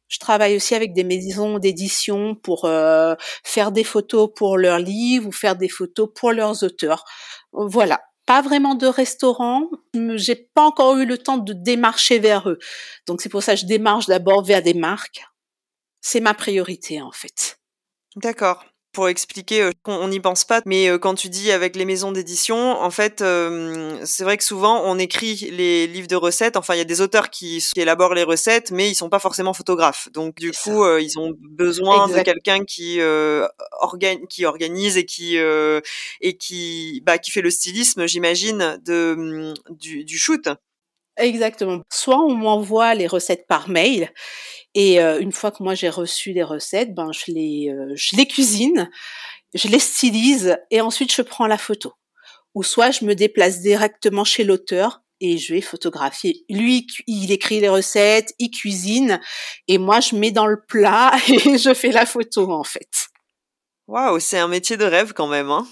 [0.07, 2.69] Je travaille aussi avec des maisons d'édition pour
[3.43, 7.03] faire des photos pour leurs livres ou faire des photos pour leurs auteurs.
[7.53, 9.69] Voilà pas vraiment de restaurant.
[10.15, 12.59] J'ai pas encore eu le temps de démarcher vers eux.
[13.07, 15.25] Donc c'est pour ça que je démarche d'abord vers des marques.
[16.01, 17.59] C'est ma priorité en fait.
[18.17, 22.57] D'accord pour expliquer, on n'y pense pas, mais quand tu dis avec les maisons d'édition,
[22.57, 23.25] en fait,
[24.05, 26.57] c'est vrai que souvent on écrit les livres de recettes.
[26.57, 29.55] Enfin, il y a des auteurs qui, élaborent les recettes, mais ils sont pas forcément
[29.55, 30.09] photographes.
[30.13, 33.01] Donc, du coup, ils ont besoin de quelqu'un qui
[34.29, 40.19] qui organise et qui et qui bah, qui fait le stylisme, j'imagine, de du, du
[40.19, 40.49] shoot.
[41.19, 41.81] Exactement.
[41.91, 44.11] Soit on m'envoie les recettes par mail
[44.75, 48.17] et euh, une fois que moi j'ai reçu les recettes, ben je les euh, je
[48.17, 48.91] les cuisine,
[49.55, 51.93] je les stylise et ensuite je prends la photo.
[52.55, 56.45] Ou soit je me déplace directement chez l'auteur et je vais photographier.
[56.49, 59.21] Lui, il écrit les recettes, il cuisine
[59.69, 63.09] et moi je mets dans le plat et je fais la photo en fait.
[63.87, 65.67] Waouh, c'est un métier de rêve quand même, hein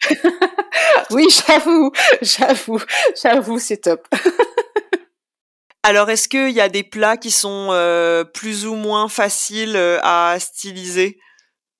[1.10, 2.80] oui, j'avoue, j'avoue,
[3.20, 4.06] j'avoue, c'est top.
[5.82, 9.98] Alors, est-ce qu'il y a des plats qui sont euh, plus ou moins faciles euh,
[10.02, 11.18] à styliser?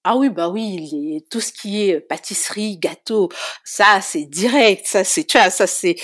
[0.04, 3.28] Ah oui, bah oui, tout ce qui est pâtisserie, gâteau,
[3.64, 5.96] ça c'est direct, ça c'est, tu vois, ça c'est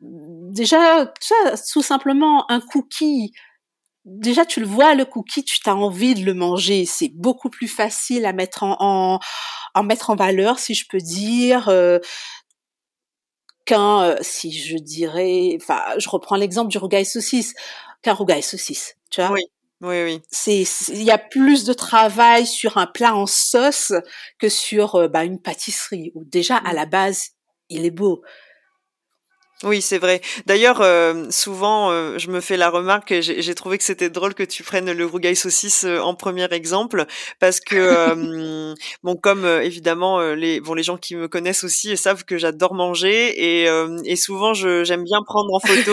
[0.00, 3.32] déjà, tu vois, tout simplement un cookie.
[4.08, 6.84] Déjà, tu le vois, le cookie, tu as envie de le manger.
[6.86, 9.20] C'est beaucoup plus facile à mettre en,
[9.74, 11.68] en, mettre en valeur, si je peux dire.
[11.68, 11.98] Euh,
[13.64, 17.54] qu'un, euh, si je dirais, enfin, je reprends l'exemple du rougail saucisse,
[18.02, 19.32] qu'un rougail saucisse, tu vois.
[19.32, 19.42] Oui.
[19.80, 20.22] Oui, oui.
[20.28, 23.92] C'est, il y a plus de travail sur un plat en sauce
[24.40, 26.76] que sur euh, bah, une pâtisserie où déjà à mmh.
[26.76, 27.28] la base
[27.68, 28.22] il est beau.
[29.64, 30.20] Oui, c'est vrai.
[30.46, 34.44] D'ailleurs, euh, souvent, euh, je me fais la remarque, j'ai trouvé que c'était drôle que
[34.44, 37.06] tu prennes le rougail saucisse euh, en premier exemple,
[37.40, 42.38] parce que, bon, comme évidemment, les, bon, les gens qui me connaissent aussi savent que
[42.38, 43.68] j'adore manger, et,
[44.04, 45.90] et souvent, j'aime bien prendre en photo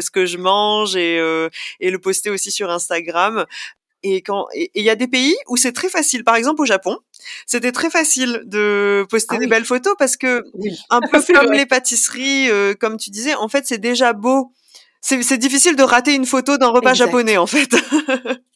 [0.00, 1.16] ce que je mange et,
[1.80, 3.44] et le poster aussi sur Instagram.
[4.02, 6.24] Et quand il y a des pays où c'est très facile.
[6.24, 6.96] Par exemple, au Japon,
[7.46, 10.44] c'était très facile de poster ah des belles photos parce que
[10.88, 14.52] un peu comme les pâtisseries, euh, comme tu disais, en fait, c'est déjà beau.
[15.02, 17.74] C'est difficile de rater une photo d'un repas japonais, en fait.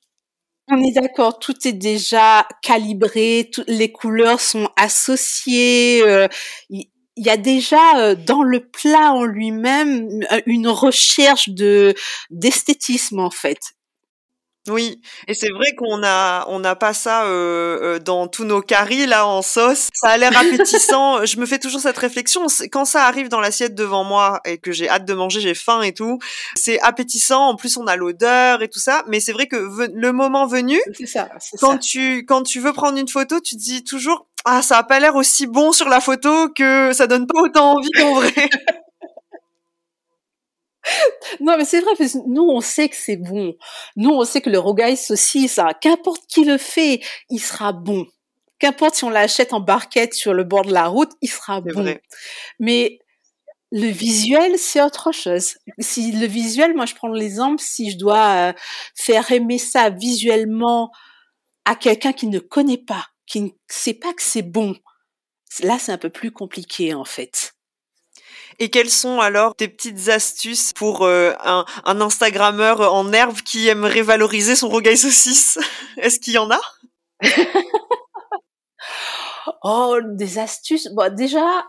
[0.68, 6.02] On est d'accord, tout est déjà calibré, toutes les couleurs sont associées.
[6.02, 6.26] Euh,
[6.70, 10.08] il y a déjà euh, dans le plat en lui-même
[10.46, 11.94] une recherche de
[12.30, 13.74] d'esthétisme en fait.
[14.68, 18.62] Oui, et c'est vrai qu'on a on n'a pas ça euh, euh, dans tous nos
[18.62, 19.88] caries là en sauce.
[19.92, 21.24] Ça a l'air appétissant.
[21.26, 24.72] je me fais toujours cette réflexion quand ça arrive dans l'assiette devant moi et que
[24.72, 26.18] j'ai hâte de manger, j'ai faim et tout.
[26.54, 27.48] C'est appétissant.
[27.48, 29.04] En plus, on a l'odeur et tout ça.
[29.06, 29.56] Mais c'est vrai que
[29.92, 31.28] le moment venu, ça,
[31.60, 34.82] quand tu quand tu veux prendre une photo, tu te dis toujours ah ça a
[34.82, 38.32] pas l'air aussi bon sur la photo que ça donne pas autant envie qu'en vrai.
[41.40, 43.54] non, mais c'est vrai, parce que nous, on sait que c'est bon.
[43.96, 48.06] Nous, on sait que le rogaille saucisse, ça, qu'importe qui le fait, il sera bon.
[48.58, 51.96] Qu'importe si on l'achète en barquette sur le bord de la route, il sera bon.
[52.58, 52.98] Mais
[53.72, 55.56] le visuel, c'est autre chose.
[55.80, 58.52] Si le visuel, moi, je prends l'exemple, si je dois euh,
[58.94, 60.92] faire aimer ça visuellement
[61.64, 64.76] à quelqu'un qui ne connaît pas, qui ne sait pas que c'est bon,
[65.62, 67.54] là, c'est un peu plus compliqué, en fait.
[68.58, 73.68] Et quelles sont alors tes petites astuces pour euh, un, un Instagrammeur en herbe qui
[73.68, 75.58] aimerait valoriser son rogaille saucisse?
[75.96, 76.60] Est-ce qu'il y en a?
[79.62, 80.88] Oh, des astuces.
[80.92, 81.64] Bon, déjà,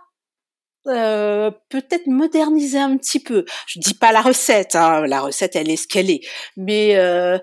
[0.87, 3.45] euh, peut-être moderniser un petit peu.
[3.67, 5.05] Je dis pas la recette, hein.
[5.07, 6.21] la recette elle est ce qu'elle est,
[6.57, 7.39] mais euh,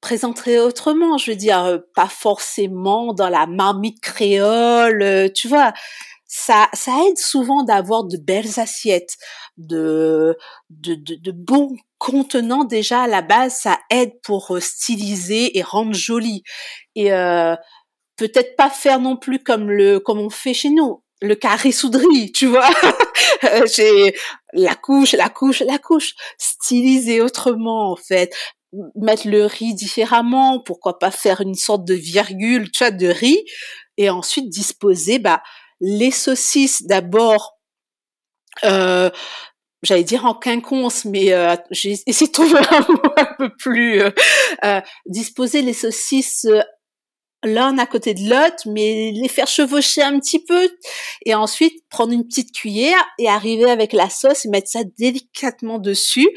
[0.00, 1.18] présenter autrement.
[1.18, 5.72] Je veux dire, euh, pas forcément dans la marmite créole, euh, tu vois
[6.28, 9.16] ça, ça aide souvent d'avoir de belles assiettes,
[9.56, 10.36] de,
[10.68, 15.94] de, de, bons contenants déjà à la base, ça aide pour euh, styliser et rendre
[15.94, 16.42] joli.
[16.94, 17.56] Et euh,
[18.16, 22.30] peut-être pas faire non plus comme le comme on fait chez nous, le carré souderie,
[22.30, 22.68] tu vois.
[23.74, 24.14] J'ai
[24.52, 28.34] la couche, la couche, la couche, styliser autrement en fait
[28.94, 33.42] mettre le riz différemment, pourquoi pas faire une sorte de virgule, tu vois, de riz,
[33.96, 35.42] et ensuite disposer, bah,
[35.80, 37.58] les saucisses d'abord
[38.64, 39.10] euh,
[39.82, 44.00] j'allais dire en quinconce, mais euh, j'ai essayé de trouver un mot un peu plus
[44.00, 44.10] euh,
[44.64, 46.46] euh, disposer les saucisses
[47.44, 50.68] l'un à côté de l'autre, mais les faire chevaucher un petit peu,
[51.24, 55.78] et ensuite prendre une petite cuillère et arriver avec la sauce et mettre ça délicatement
[55.78, 56.28] dessus.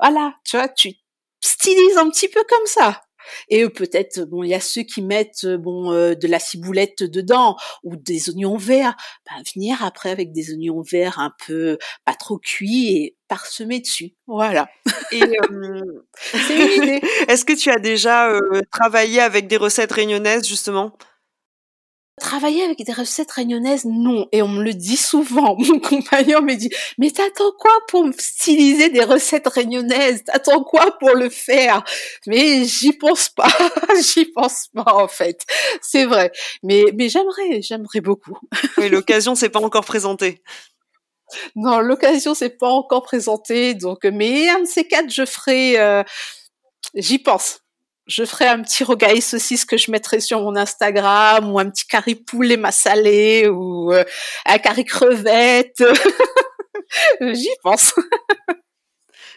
[0.00, 0.94] Voilà, tu vois, tu
[1.40, 3.00] stylises un petit peu comme ça.
[3.48, 7.96] Et peut-être, bon, il y a ceux qui mettent bon de la ciboulette dedans ou
[7.96, 8.94] des oignons verts.
[9.26, 14.14] Ben, venir après avec des oignons verts un peu pas trop cuits et parsemer dessus.
[14.26, 14.68] Voilà.
[15.12, 15.20] Et
[16.14, 17.00] c'est une idée.
[17.28, 18.32] Est-ce que tu as déjà
[18.72, 20.96] travaillé avec des recettes réunionnaises justement?
[22.18, 24.26] Travailler avec des recettes réunionnaises, non.
[24.32, 25.56] Et on me le dit souvent.
[25.58, 30.24] Mon compagnon me dit, mais t'attends quoi pour styliser des recettes réunionnaises?
[30.24, 31.84] T'attends quoi pour le faire
[32.26, 33.48] Mais j'y pense pas.
[34.14, 35.44] j'y pense pas, en fait.
[35.80, 36.32] C'est vrai.
[36.62, 38.38] Mais, mais j'aimerais, j'aimerais beaucoup.
[38.78, 40.42] oui, l'occasion s'est pas encore présentée.
[41.56, 43.74] Non, l'occasion s'est pas encore présentée.
[43.74, 46.02] Donc, mais un de ces quatre, je ferai, euh,
[46.94, 47.60] j'y pense
[48.08, 51.86] je ferai un petit rogaille saucisse que je mettrai sur mon Instagram ou un petit
[51.86, 54.02] curry poulet massalé ou euh,
[54.46, 55.84] un curry crevette.
[57.20, 57.94] J'y pense.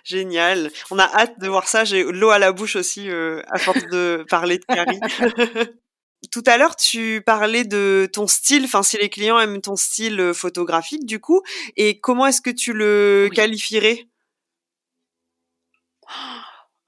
[0.05, 0.71] Génial.
[0.89, 1.83] On a hâte de voir ça.
[1.83, 4.99] J'ai l'eau à la bouche aussi euh, à force de parler de curry.
[6.31, 10.19] Tout à l'heure, tu parlais de ton style, enfin si les clients aiment ton style
[10.19, 11.41] euh, photographique du coup,
[11.77, 14.07] et comment est-ce que tu le qualifierais?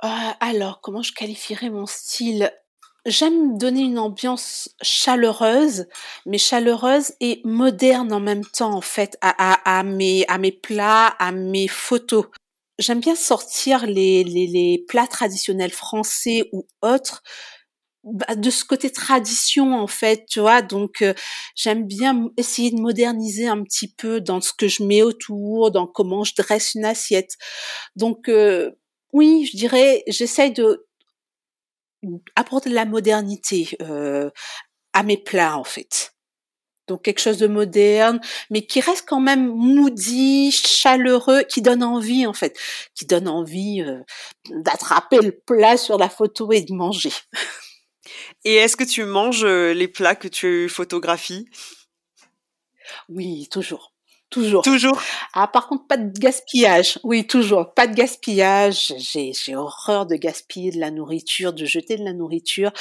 [0.03, 2.51] Euh, alors, comment je qualifierais mon style?
[3.05, 5.87] J'aime donner une ambiance chaleureuse,
[6.25, 12.25] mais chaleureuse et moderne en même temps, en fait, à, mes, plats, à mes photos.
[12.79, 17.23] J'aime bien sortir les plats traditionnels français ou autres
[18.03, 20.61] bah, de ce côté tradition en fait, tu vois.
[20.61, 21.13] Donc euh,
[21.55, 25.87] j'aime bien essayer de moderniser un petit peu dans ce que je mets autour, dans
[25.87, 27.37] comment je dresse une assiette.
[27.95, 28.71] Donc euh,
[29.13, 30.85] oui, je dirais, j'essaye de
[32.35, 34.29] apporter de la modernité euh,
[34.91, 36.13] à mes plats en fait.
[36.87, 42.27] Donc quelque chose de moderne, mais qui reste quand même moody, chaleureux, qui donne envie
[42.27, 42.59] en fait,
[42.93, 44.01] qui donne envie euh,
[44.49, 47.13] d'attraper le plat sur la photo et de manger.
[48.43, 51.47] Et est-ce que tu manges euh, les plats que tu photographies?
[53.07, 53.92] Oui, toujours.
[54.33, 54.63] Toujours.
[54.63, 54.99] Toujours.
[55.33, 56.97] Ah, par contre, pas de gaspillage.
[57.03, 57.75] Oui, toujours.
[57.75, 58.91] Pas de gaspillage.
[58.97, 62.71] J'ai, j'ai horreur de gaspiller de la nourriture, de jeter de la nourriture.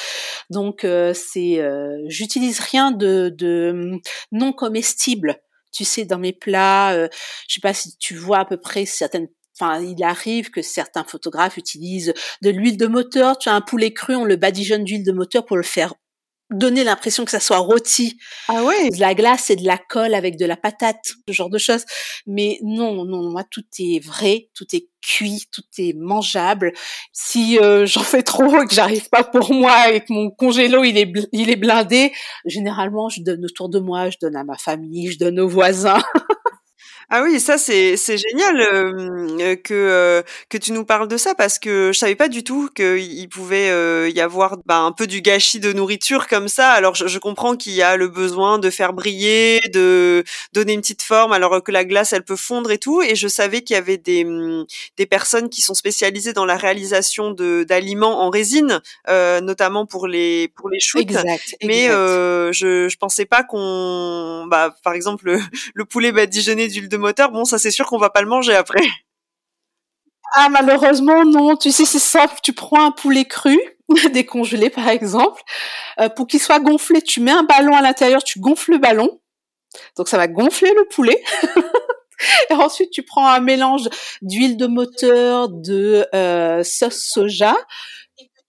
[0.48, 4.00] Donc, euh, c'est, euh, j'utilise rien de, de hum,
[4.32, 5.36] non comestible.
[5.72, 7.08] Tu sais, dans mes plats, euh,
[7.48, 9.28] je sais pas si tu vois à peu près certaines
[9.60, 13.36] Enfin, il arrive que certains photographes utilisent de l'huile de moteur.
[13.36, 15.92] Tu as un poulet cru, on le badigeonne d'huile de moteur pour le faire
[16.52, 18.18] donner l'impression que ça soit rôti.
[18.48, 18.90] Ah ouais.
[18.90, 21.84] De la glace et de la colle avec de la patate, ce genre de choses.
[22.26, 26.72] Mais non, non, moi tout est vrai, tout est cuit, tout est mangeable.
[27.12, 30.84] Si euh, j'en fais trop et que j'arrive pas pour moi et que mon congélo
[30.84, 32.12] il est il est blindé,
[32.44, 36.02] généralement je donne autour de moi, je donne à ma famille, je donne aux voisins.
[37.14, 41.34] Ah oui, ça c'est c'est génial euh, que euh, que tu nous parles de ça
[41.34, 45.06] parce que je savais pas du tout qu'il pouvait euh, y avoir bah, un peu
[45.06, 46.70] du gâchis de nourriture comme ça.
[46.70, 50.80] Alors je, je comprends qu'il y a le besoin de faire briller, de donner une
[50.80, 53.02] petite forme alors que la glace elle peut fondre et tout.
[53.02, 54.64] Et je savais qu'il y avait des mm,
[54.96, 60.48] des personnes qui sont spécialisées dans la réalisation de d'aliments en résine, notamment pour les
[60.56, 61.02] pour les shoots.
[61.02, 61.56] Exact.
[61.62, 65.40] Mais je je pensais pas qu'on bah par exemple le,
[65.74, 68.54] le poulet badigeonné d'huile de moteur, bon, ça c'est sûr qu'on va pas le manger
[68.54, 68.82] après.
[70.34, 73.58] Ah malheureusement non, tu sais c'est simple, tu prends un poulet cru,
[74.14, 75.42] décongelé par exemple,
[76.00, 79.20] euh, pour qu'il soit gonflé, tu mets un ballon à l'intérieur, tu gonfles le ballon,
[79.98, 81.22] donc ça va gonfler le poulet.
[82.50, 83.90] Et ensuite tu prends un mélange
[84.22, 87.54] d'huile de moteur, de euh, sauce soja,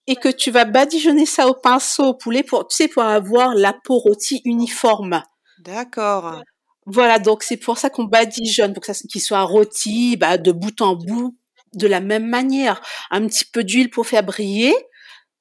[0.06, 3.54] et que tu vas badigeonner ça au pinceau au poulet pour, tu sais, pour avoir
[3.54, 5.22] la peau rôtie uniforme.
[5.58, 6.42] D'accord.
[6.86, 10.52] Voilà, donc c'est pour ça qu'on badigeonne, pour que ça, qu'il soit rôti, bah, de
[10.52, 11.36] bout en bout,
[11.74, 12.82] de la même manière.
[13.10, 14.74] Un petit peu d'huile pour faire briller,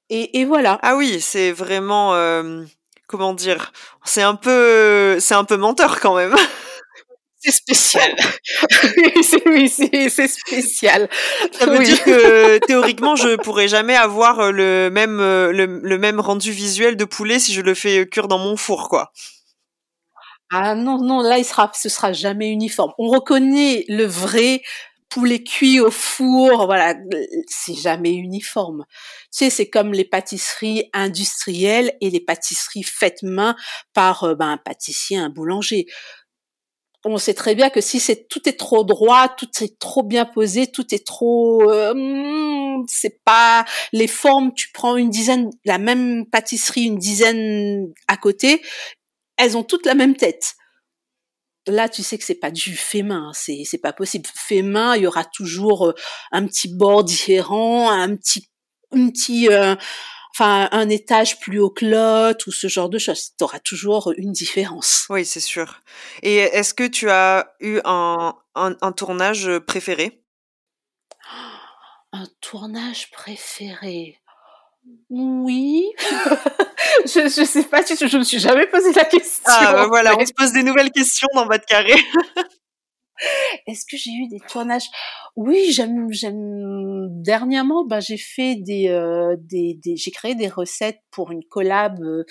[0.10, 0.80] et, et voilà.
[0.84, 2.64] Ah oui, c'est vraiment, euh,
[3.08, 3.72] comment dire,
[4.06, 6.36] c'est un peu, c'est un peu menteur quand même.
[7.46, 8.16] C'est spécial.
[9.46, 11.10] oui, c'est spécial.
[11.52, 15.52] Ça veut dire que théoriquement, je pourrais jamais avoir le même, le,
[15.84, 19.12] le même rendu visuel de poulet si je le fais cuire dans mon four, quoi.
[20.56, 22.92] Ah non, non, là, il sera, ce sera jamais uniforme.
[23.00, 24.62] On reconnaît le vrai
[25.10, 26.94] poulet cuit au four, voilà,
[27.48, 28.86] c'est jamais uniforme.
[28.90, 29.00] Tu
[29.32, 33.56] sais, c'est comme les pâtisseries industrielles et les pâtisseries faites main
[33.94, 35.88] par euh, ben, un pâtissier, un boulanger.
[37.04, 40.26] on sait très bien que si c'est tout est trop droit, tout est trop bien
[40.26, 44.54] posé, tout est trop, euh, hmm, c'est pas les formes.
[44.54, 48.62] Tu prends une dizaine, la même pâtisserie, une dizaine à côté,
[49.44, 50.56] elles ont toutes la même tête.
[51.68, 54.28] Là, tu sais que c'est pas du fait main, c'est c'est pas possible.
[54.36, 55.94] Fait main, il y aura toujours euh,
[56.32, 58.50] un petit bord différent, un petit,
[58.92, 59.76] un petit, euh,
[60.36, 63.32] enfin un étage plus haut que l'autre ou ce genre de choses.
[63.38, 65.06] Tu auras toujours une différence.
[65.10, 65.82] Oui, c'est sûr.
[66.22, 70.22] Et est-ce que tu as eu un, un, un tournage préféré?
[72.12, 74.20] Un tournage préféré?
[75.10, 75.86] Oui.
[77.06, 79.44] je, je sais pas, je, je me suis jamais posé la question.
[79.46, 81.94] Ah, bah voilà, on se pose des nouvelles questions dans votre carré.
[83.68, 84.88] Est-ce que j'ai eu des tournages?
[85.36, 87.08] Oui, j'aime, j'aime.
[87.10, 92.02] Dernièrement, bah, j'ai fait des, euh, des, des j'ai créé des recettes pour une collab
[92.02, 92.24] euh,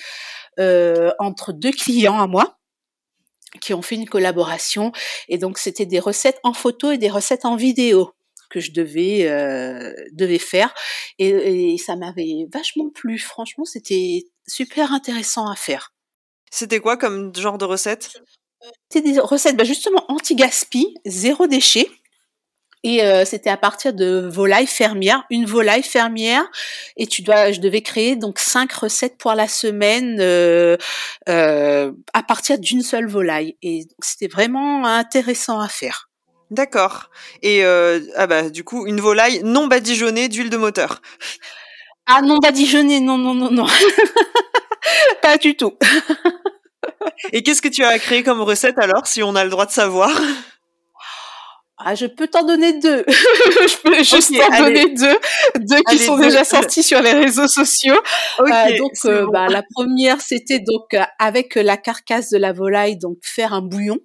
[0.59, 2.59] euh, entre deux clients à moi
[3.61, 4.93] qui ont fait une collaboration
[5.29, 8.13] et donc c'était des recettes en photo et des recettes en vidéo
[8.49, 10.73] que je devais euh, devais faire
[11.19, 13.19] et, et ça m'avait vachement plu.
[13.19, 15.93] Franchement, c'était super intéressant à faire.
[16.51, 18.11] C'était quoi comme genre de recette?
[18.91, 21.89] C'était des recettes bah, justement anti-gaspi, zéro déchet.
[22.85, 26.45] Et euh, c'était à partir de volailles fermières, une volaille fermière,
[26.97, 30.77] et tu dois, je devais créer donc cinq recettes pour la semaine euh,
[31.29, 33.57] euh, à partir d'une seule volaille.
[33.63, 36.09] Et c'était vraiment intéressant à faire.
[36.51, 37.09] D'accord.
[37.41, 41.01] Et ah bah du coup une volaille non badigeonnée d'huile de moteur.
[42.07, 43.67] Ah non badigeonnée, non non non non,
[45.23, 45.73] pas du tout.
[47.33, 49.71] Et qu'est-ce que tu as créé comme recette alors, si on a le droit de
[49.71, 50.11] savoir?
[51.85, 53.05] Ah, je peux t'en donner deux.
[53.09, 55.19] je peux juste t'en donner deux,
[55.59, 56.23] deux qui Allez, sont deux.
[56.25, 57.99] déjà sortis sur les réseaux sociaux.
[58.39, 59.33] Ok, Euh, donc, euh, bon.
[59.33, 63.63] bah, la première, c'était donc euh, avec la carcasse de la volaille, donc faire un
[63.63, 63.99] bouillon.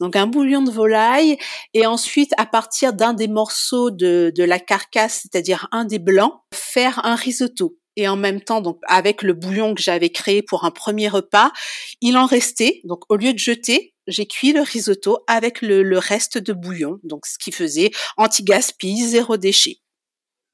[0.00, 1.38] Donc un bouillon de volaille
[1.74, 6.34] et ensuite à partir d'un des morceaux de, de la carcasse, c'est-à-dire un des blancs,
[6.52, 7.78] faire un risotto.
[7.96, 11.50] Et en même temps, donc avec le bouillon que j'avais créé pour un premier repas,
[12.02, 12.82] il en restait.
[12.84, 16.98] Donc au lieu de jeter, j'ai cuit le risotto avec le, le reste de bouillon.
[17.02, 19.78] Donc ce qui faisait anti-gaspi, zéro déchet.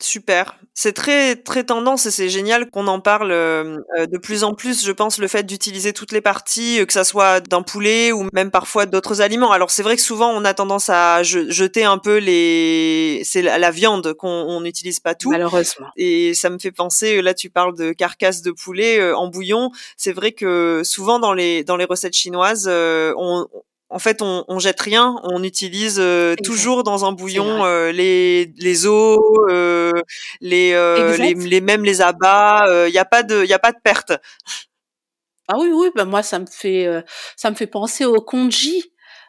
[0.02, 0.56] Super.
[0.74, 4.52] C'est très très tendance et c'est génial qu'on en parle euh, euh, de plus en
[4.54, 4.84] plus.
[4.84, 8.26] Je pense le fait d'utiliser toutes les parties, euh, que ça soit d'un poulet ou
[8.32, 9.52] même parfois d'autres aliments.
[9.52, 13.42] Alors c'est vrai que souvent on a tendance à je- jeter un peu les c'est
[13.42, 15.30] la, la viande qu'on on n'utilise pas tout.
[15.30, 15.86] Malheureusement.
[15.96, 19.70] Et ça me fait penser, là tu parles de carcasse de poulet euh, en bouillon.
[19.96, 23.46] C'est vrai que souvent dans les dans les recettes chinoises, euh, on
[23.92, 28.52] en fait, on, on jette rien, on utilise euh, toujours dans un bouillon euh, les
[28.56, 29.18] les os,
[29.50, 29.92] euh,
[30.40, 32.64] les, euh, les les même les abats.
[32.88, 34.12] Il y a pas de y a pas de perte.
[35.48, 37.02] Ah oui, oui, bah moi ça me fait euh,
[37.36, 38.84] ça me fait penser au congee.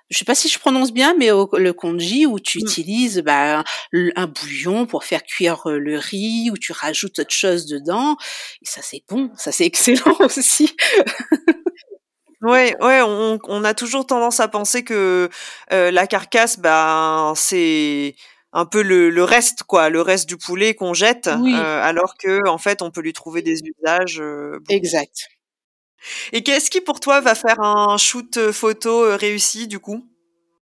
[0.10, 2.62] Je sais pas si je prononce bien, mais au, le congee où tu Mm.
[2.62, 3.64] utilises bah,
[4.16, 8.16] un, bouillon pour faire cuire euh, le riz, où tu rajoutes autre chose dedans.
[8.62, 10.76] Et ça c'est bon, ça c'est excellent aussi.
[12.44, 15.30] Ouais, ouais, on, on a toujours tendance à penser que
[15.72, 18.16] euh, la carcasse, ben c'est
[18.52, 21.54] un peu le, le reste quoi, le reste du poulet qu'on jette, Oui.
[21.56, 24.20] euh, alors que en fait on peut lui trouver des usages.
[24.20, 24.60] euh.
[24.70, 25.30] Exact.
[26.34, 30.04] Et qu'est-ce qui pour toi va faire un shoot photo réussi du coup?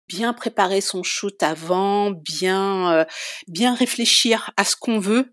[0.09, 3.07] Bien préparer son shoot avant, bien
[3.47, 5.33] bien réfléchir à ce qu'on veut,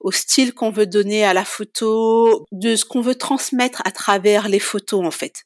[0.00, 4.48] au style qu'on veut donner à la photo, de ce qu'on veut transmettre à travers
[4.48, 5.44] les photos en fait.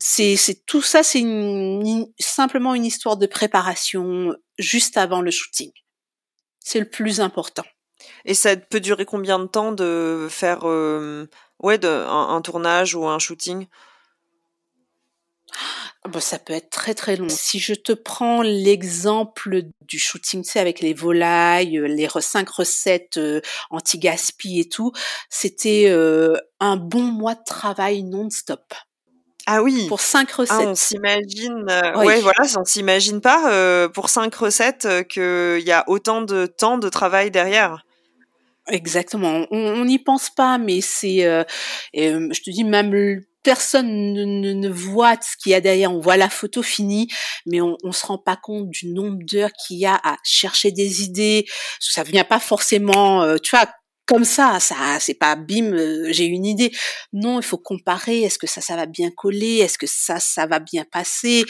[0.00, 1.24] C'est tout ça, c'est
[2.18, 5.70] simplement une histoire de préparation juste avant le shooting.
[6.60, 7.64] C'est le plus important.
[8.24, 11.26] Et ça peut durer combien de temps de faire euh,
[11.62, 13.66] ouais de, un, un tournage ou un shooting?
[16.02, 17.28] Ah bah, ça peut être très très long.
[17.28, 22.48] Si je te prends l'exemple du shooting, tu sais, avec les volailles, euh, les cinq
[22.48, 24.92] recettes euh, anti-gaspi et tout,
[25.28, 28.72] c'était euh, un bon mois de travail non-stop
[29.46, 29.86] Ah oui.
[29.88, 30.76] pour cinq Ah, on recettes.
[30.76, 32.06] s'imagine, euh, Oui.
[32.06, 36.46] ouais, voilà, on s'imagine pas euh, pour cinq recettes euh, qu'il y a autant de
[36.46, 37.84] temps de travail derrière.
[38.68, 39.46] Exactement.
[39.50, 41.22] On on n'y pense pas, mais c'est,
[41.94, 45.90] je te dis, même personne ne, ne, ne voit ce qu'il y a derrière.
[45.92, 47.08] On voit la photo finie,
[47.46, 50.70] mais on, on se rend pas compte du nombre d'heures qu'il y a à chercher
[50.70, 51.46] des idées.
[51.80, 53.66] Ça vient pas forcément, tu vois,
[54.10, 54.58] comme ça.
[54.60, 56.72] Ça, c'est pas bim, euh, j'ai une idée.
[57.12, 58.22] Non, il faut comparer.
[58.22, 61.44] Est-ce que ça, ça va bien coller Est-ce que ça, ça va bien passer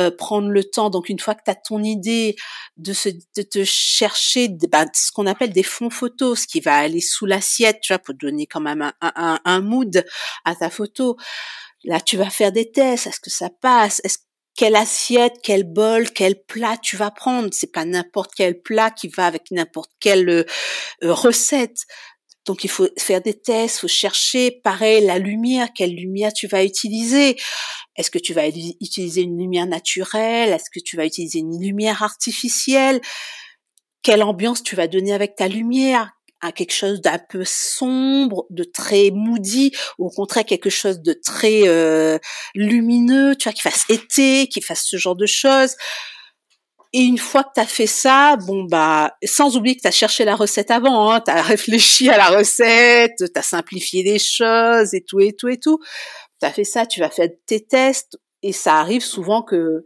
[0.00, 0.90] Euh, Prendre le temps.
[0.90, 2.36] Donc, une fois que tu as ton idée,
[2.76, 6.76] de, se, de te chercher bah, ce qu'on appelle des fonds photos, ce qui va
[6.78, 10.04] aller sous l'assiette, tu vois, pour donner quand même un, un, un- un mood
[10.44, 11.16] à ta photo.
[11.84, 13.06] Là, tu vas faire des tests.
[13.06, 14.18] Est-ce que ça passe Est-ce
[14.56, 17.48] quelle assiette, quel bol, quel plat tu vas prendre.
[17.52, 20.44] C'est pas n'importe quel plat qui va avec n'importe quelle euh,
[21.04, 21.86] euh, recette.
[22.46, 26.64] Donc il faut faire des tests, faut chercher, pareil, la lumière, quelle lumière tu vas
[26.64, 27.36] utiliser.
[27.96, 30.50] Est-ce que tu vas utiliser une lumière naturelle?
[30.50, 33.00] Est-ce que tu vas utiliser une lumière artificielle?
[34.02, 36.10] Quelle ambiance tu vas donner avec ta lumière?
[36.40, 41.12] À quelque chose d'un peu sombre, de très moody, ou au contraire quelque chose de
[41.12, 42.18] très euh,
[42.54, 45.76] lumineux, tu vois, qui fasse été, qui fasse ce genre de choses.
[46.92, 49.92] Et une fois que tu as fait ça, bon bah, sans oublier que tu as
[49.92, 54.18] cherché la recette avant, hein, tu as réfléchi à la recette, tu as simplifié les
[54.18, 55.78] choses et tout et tout et tout.
[56.40, 59.84] Tu as fait ça, tu vas faire tes tests et ça arrive souvent que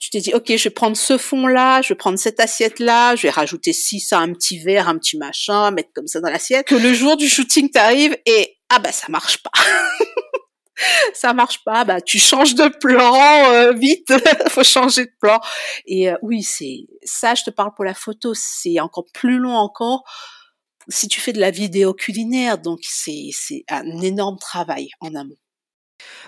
[0.00, 3.22] tu t'es dit, OK, je vais prendre ce fond-là, je vais prendre cette assiette-là, je
[3.22, 6.66] vais rajouter ci, ça, un petit verre, un petit machin, mettre comme ça dans l'assiette.
[6.66, 9.50] Que le jour du shooting t'arrive et, ah bah, ça marche pas.
[11.14, 14.12] ça marche pas, bah, tu changes de plan, euh, vite,
[14.48, 15.40] faut changer de plan.
[15.86, 19.54] Et euh, oui, c'est, ça, je te parle pour la photo, c'est encore plus long
[19.54, 20.04] encore
[20.88, 25.36] si tu fais de la vidéo culinaire, donc c'est, c'est un énorme travail en amont.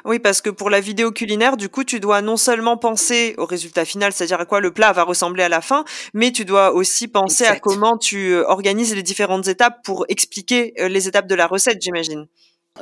[0.05, 3.45] Oui, parce que pour la vidéo culinaire, du coup, tu dois non seulement penser au
[3.45, 6.73] résultat final, c'est-à-dire à quoi le plat va ressembler à la fin, mais tu dois
[6.73, 11.27] aussi penser à comment tu euh, organises les différentes étapes pour expliquer euh, les étapes
[11.27, 12.27] de la recette, j'imagine.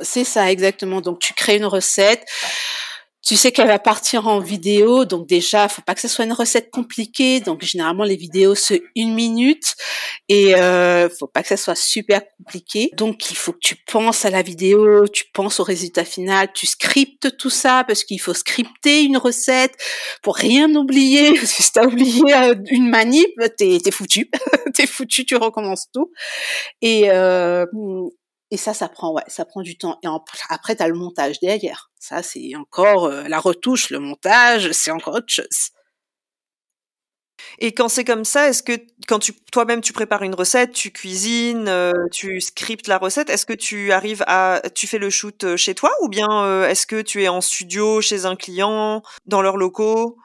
[0.01, 1.01] C'est ça, exactement.
[1.01, 2.23] Donc, tu crées une recette
[3.27, 6.31] tu sais qu'elle va partir en vidéo, donc déjà, faut pas que ce soit une
[6.31, 7.41] recette compliquée.
[7.41, 9.75] Donc généralement les vidéos c'est une minute
[10.29, 12.89] et euh, faut pas que ça soit super compliqué.
[12.95, 16.67] Donc il faut que tu penses à la vidéo, tu penses au résultat final, tu
[16.67, 19.73] scriptes tout ça parce qu'il faut scripter une recette
[20.23, 21.37] pour rien oublier.
[21.57, 24.29] Si t'as oublié euh, une manip, t'es es foutu,
[24.73, 26.11] t'es foutu, tu recommences tout.
[26.81, 27.65] Et euh,
[28.49, 29.99] et ça, ça prend, ouais, ça prend du temps.
[30.03, 30.07] Et
[30.49, 31.91] après, tu as le montage derrière.
[31.99, 35.71] Ça, c'est encore euh, la retouche, le montage, c'est encore autre chose.
[37.59, 38.73] Et quand c'est comme ça, est-ce que
[39.07, 43.45] quand tu toi-même tu prépares une recette, tu cuisines, euh, tu scriptes la recette, est-ce
[43.45, 47.01] que tu arrives à tu fais le shoot euh, chez toi ou bien est-ce que
[47.01, 50.17] tu es en studio chez un client dans leurs locaux?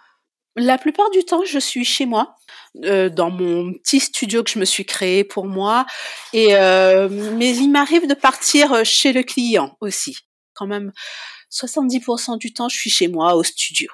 [0.56, 2.36] La plupart du temps, je suis chez moi,
[2.84, 5.86] euh, dans mon petit studio que je me suis créé pour moi.
[6.32, 10.18] Et euh, mais il m'arrive de partir euh, chez le client aussi.
[10.54, 10.92] Quand même,
[11.50, 13.90] 70% du temps, je suis chez moi au studio.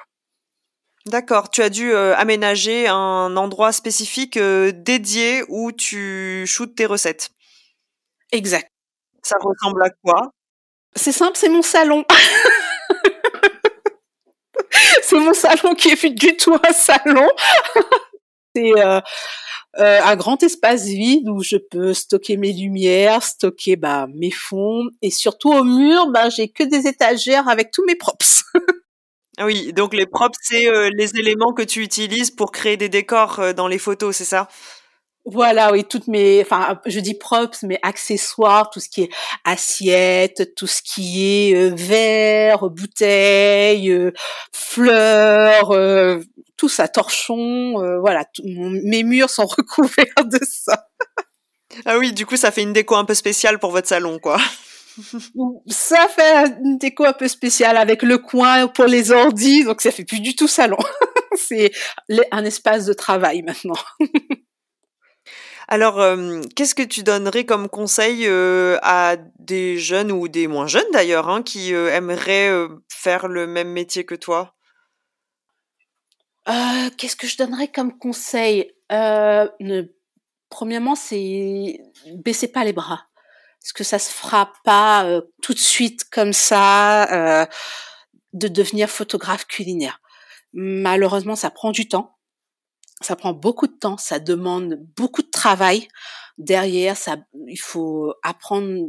[1.06, 1.50] D'accord.
[1.50, 7.30] Tu as dû aménager un endroit spécifique dédié où tu shootes tes recettes.
[8.30, 8.70] Exact.
[9.22, 10.32] Ça ressemble à quoi?
[10.94, 12.04] C'est simple, c'est mon salon.
[15.08, 17.28] c'est mon salon qui est plus du tout un salon.
[18.54, 19.00] c'est euh,
[19.78, 24.88] euh, un grand espace vide où je peux stocker mes lumières, stocker bah, mes fonds
[25.00, 28.44] et surtout au mur, bah, j'ai que des étagères avec tous mes props.
[29.40, 32.88] Ah oui, donc les props, c'est euh, les éléments que tu utilises pour créer des
[32.88, 34.48] décors dans les photos, c'est ça?
[35.30, 39.10] Voilà, oui, toutes mes, enfin, je dis props, mais accessoires, tout ce qui est
[39.44, 44.12] assiette, tout ce qui est euh, verre, bouteille, euh,
[44.52, 46.20] fleurs, euh,
[46.56, 50.88] tout ça, torchon, voilà, mes murs sont recouverts de ça.
[51.84, 54.38] ah oui, du coup, ça fait une déco un peu spéciale pour votre salon, quoi.
[55.66, 59.90] ça fait une déco un peu spéciale avec le coin pour les ordis, donc ça
[59.90, 60.78] fait plus du tout salon.
[61.36, 61.70] C'est
[62.32, 63.78] un espace de travail maintenant.
[65.70, 66.00] Alors,
[66.56, 71.42] qu'est-ce que tu donnerais comme conseil à des jeunes ou des moins jeunes d'ailleurs, hein,
[71.42, 72.50] qui aimeraient
[72.88, 74.54] faire le même métier que toi?
[76.48, 78.72] Euh, Qu'est-ce que je donnerais comme conseil?
[78.92, 79.46] Euh,
[80.48, 81.78] Premièrement, c'est
[82.14, 83.02] baissez pas les bras,
[83.60, 87.46] parce que ça se fera pas tout de suite comme ça
[88.32, 90.00] de devenir photographe culinaire.
[90.54, 92.17] Malheureusement, ça prend du temps
[93.00, 95.88] ça prend beaucoup de temps, ça demande beaucoup de travail
[96.36, 96.96] derrière.
[96.96, 98.88] Ça, il faut apprendre.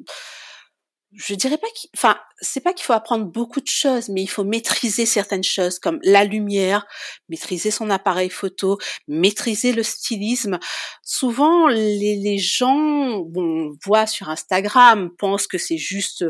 [1.11, 4.27] Je dirais pas qu'il, enfin, c'est pas qu'il faut apprendre beaucoup de choses, mais il
[4.27, 6.85] faut maîtriser certaines choses comme la lumière,
[7.29, 10.59] maîtriser son appareil photo, maîtriser le stylisme.
[11.03, 16.25] Souvent, les, gens, bon, on voit sur Instagram, pensent que c'est juste,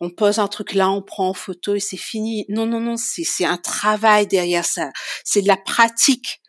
[0.00, 2.44] on pose un truc là, on prend en photo et c'est fini.
[2.50, 4.90] Non, non, non, c'est un travail derrière ça.
[5.24, 6.42] C'est de la pratique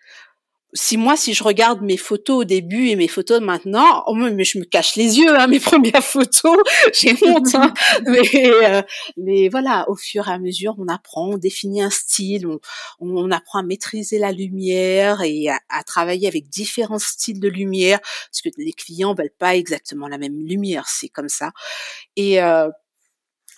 [0.78, 4.44] si moi, si je regarde mes photos au début et mes photos maintenant, oh, mais
[4.44, 6.58] je me cache les yeux, hein, mes premières photos,
[6.94, 7.56] j'ai honte.
[7.56, 7.74] Hein.
[8.06, 8.82] mais, euh,
[9.18, 12.60] mais voilà, au fur et à mesure, on apprend, on définit un style, on,
[13.00, 18.42] on apprend à maîtriser la lumière et à, travailler avec différents styles de lumière, parce
[18.44, 21.52] que les clients veulent pas exactement la même lumière, c'est comme ça.
[22.16, 22.70] Et euh,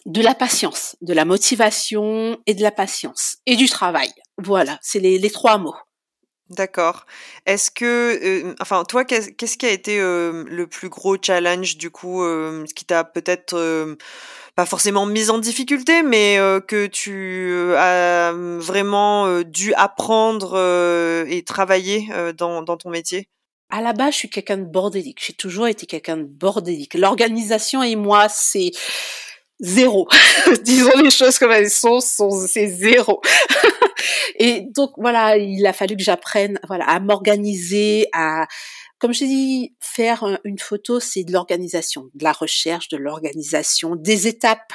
[0.06, 4.10] de la patience, de la motivation et de la patience et du travail.
[4.38, 5.76] Voilà, c'est les, les trois mots.
[6.50, 7.06] D'accord.
[7.46, 11.92] Est-ce que, euh, enfin, toi, qu'est-ce qui a été euh, le plus gros challenge du
[11.92, 13.56] coup, euh, ce qui t'a peut-être
[14.56, 16.38] pas forcément mis en difficulté, mais
[16.68, 20.58] que tu as vraiment dû apprendre
[21.28, 23.28] et travailler dans, dans ton métier?
[23.70, 25.24] À la base, je suis quelqu'un de bordélique.
[25.24, 26.96] J'ai toujours été quelqu'un de bordélique.
[26.96, 28.72] L'organisation et moi, c'est
[29.60, 30.08] zéro.
[30.64, 33.22] Disons les choses comme elles sont, sont c'est zéro.
[34.36, 38.48] et donc voilà, il a fallu que j'apprenne voilà à m'organiser, à
[39.00, 44.28] comme je dis, faire une photo, c'est de l'organisation, de la recherche, de l'organisation, des
[44.28, 44.74] étapes.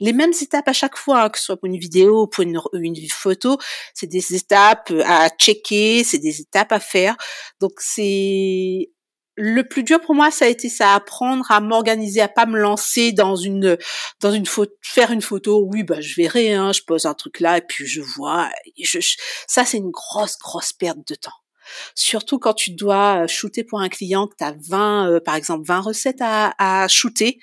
[0.00, 2.42] Les mêmes étapes à chaque fois, hein, que ce soit pour une vidéo ou pour
[2.42, 3.58] une, une photo,
[3.94, 7.16] c'est des étapes à checker, c'est des étapes à faire.
[7.60, 8.90] Donc c'est
[9.40, 12.58] le plus dur pour moi, ça a été ça, apprendre à m'organiser, à pas me
[12.58, 13.78] lancer dans une
[14.20, 15.64] dans une photo, faire une photo.
[15.64, 18.50] Oui, bah je verrai, hein, je pose un truc là et puis je vois.
[19.46, 21.30] ça, c'est une grosse grosse perte de temps.
[21.94, 25.64] Surtout quand tu dois shooter pour un client, que tu as 20, euh, par exemple,
[25.66, 27.38] 20 recettes à, à shooter.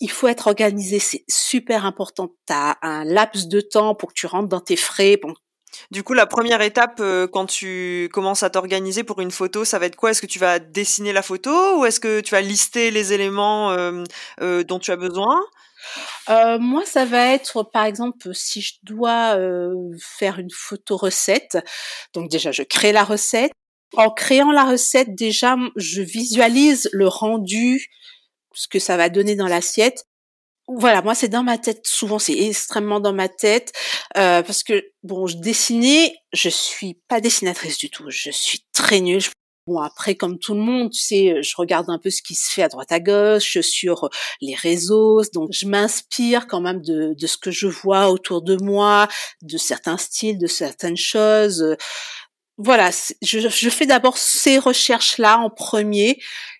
[0.00, 2.28] Il faut être organisé, c'est super important.
[2.46, 5.18] Tu as un laps de temps pour que tu rentres dans tes frais,
[5.90, 9.78] du coup, la première étape euh, quand tu commences à t'organiser pour une photo, ça
[9.78, 10.10] va être quoi?
[10.10, 13.72] Est-ce que tu vas dessiner la photo ou est-ce que tu vas lister les éléments
[13.72, 14.04] euh,
[14.40, 15.40] euh, dont tu as besoin?
[16.28, 19.36] Moi, ça va être, par exemple, si je dois
[19.98, 21.58] faire une photo recette.
[22.12, 23.50] Donc déjà, je crée la recette.
[23.96, 27.86] En créant la recette, déjà, je visualise le rendu,
[28.52, 30.04] ce que ça va donner dans l'assiette
[30.76, 31.86] voilà, moi c'est dans ma tête.
[31.86, 33.72] Souvent c'est extrêmement dans ma tête
[34.16, 38.04] euh, parce que bon, je dessinais, je suis pas dessinatrice du tout.
[38.08, 39.22] Je suis très nulle.
[39.66, 42.50] Bon après, comme tout le monde, tu sais, je regarde un peu ce qui se
[42.52, 44.08] fait à droite à gauche sur
[44.40, 48.56] les réseaux, donc je m'inspire quand même de, de ce que je vois autour de
[48.56, 49.06] moi,
[49.42, 51.76] de certains styles, de certaines choses.
[52.56, 52.90] Voilà,
[53.22, 56.18] je, je fais d'abord ces recherches-là en premier,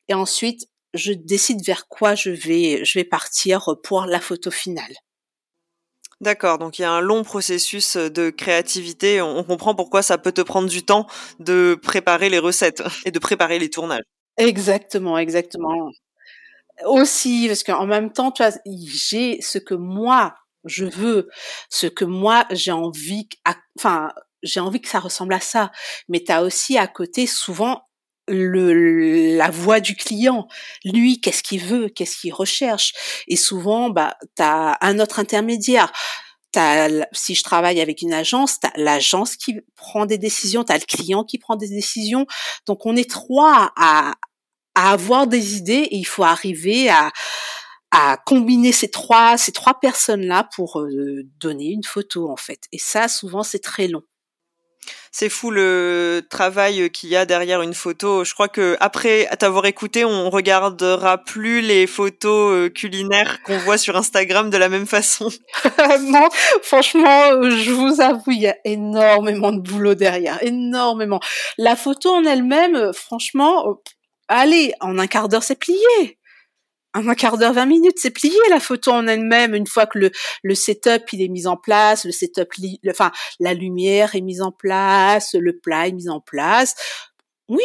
[0.08, 4.94] et ensuite je décide vers quoi je vais, je vais partir pour la photo finale.
[6.20, 9.22] D'accord, donc il y a un long processus de créativité.
[9.22, 11.06] On comprend pourquoi ça peut te prendre du temps
[11.38, 14.04] de préparer les recettes et de préparer les tournages.
[14.36, 15.90] Exactement, exactement.
[16.84, 20.34] Aussi, parce qu'en même temps, tu vois, j'ai ce que moi
[20.64, 21.28] je veux,
[21.70, 23.28] ce que moi j'ai envie,
[23.78, 24.10] enfin,
[24.42, 25.70] j'ai envie que ça ressemble à ça.
[26.08, 27.82] Mais tu as aussi à côté souvent
[28.28, 30.46] le, la voix du client.
[30.84, 32.92] Lui, qu'est-ce qu'il veut, qu'est-ce qu'il recherche?
[33.28, 35.92] Et souvent, bah, tu as un autre intermédiaire.
[36.56, 40.72] As, si je travaille avec une agence, tu as l'agence qui prend des décisions, tu
[40.72, 42.26] as le client qui prend des décisions.
[42.66, 44.14] Donc, on est trois à,
[44.74, 47.10] à avoir des idées et il faut arriver à,
[47.92, 52.62] à combiner ces trois, ces trois personnes-là pour euh, donner une photo, en fait.
[52.72, 54.02] Et ça, souvent, c'est très long
[55.12, 58.24] c'est fou le travail qu'il y a derrière une photo.
[58.24, 63.78] Je crois que après t'avoir écouté, on regardera plus les photos euh, culinaires qu'on voit
[63.78, 65.28] sur Instagram de la même façon.
[66.02, 66.28] non,
[66.62, 71.20] franchement, je vous avoue, il y a énormément de boulot derrière, énormément.
[71.58, 73.80] La photo en elle-même, franchement,
[74.28, 76.18] allez, en un quart d'heure, c'est plié
[76.94, 80.10] un quart d'heure, 20 minutes, c'est plié la photo en elle-même une fois que le,
[80.42, 82.48] le setup il est mis en place, le setup,
[82.88, 86.74] enfin la lumière est mise en place, le plat est mis en place.
[87.48, 87.62] Oui,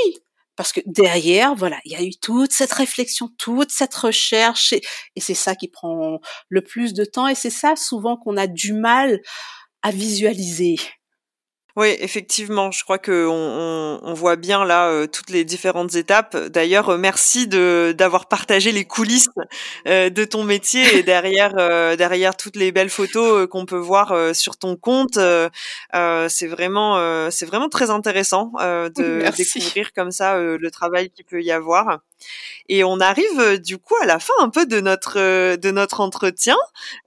[0.55, 4.81] parce que derrière, voilà, il y a eu toute cette réflexion, toute cette recherche, et,
[5.15, 6.19] et c'est ça qui prend
[6.49, 9.21] le plus de temps, et c'est ça souvent qu'on a du mal
[9.83, 10.77] à visualiser.
[11.77, 16.37] Oui, effectivement, je crois que on, on, voit bien là euh, toutes les différentes étapes.
[16.47, 19.27] D'ailleurs, euh, merci de d'avoir partagé les coulisses
[19.85, 21.53] euh, de ton métier et derrière
[21.97, 25.19] derrière toutes les belles photos qu'on peut voir sur ton compte.
[26.29, 31.51] c'est vraiment c'est vraiment très intéressant de découvrir comme ça le travail qu'il peut y
[31.51, 31.99] avoir.
[32.67, 35.69] Et on arrive euh, du coup à la fin un peu de notre euh, de
[35.69, 36.57] notre entretien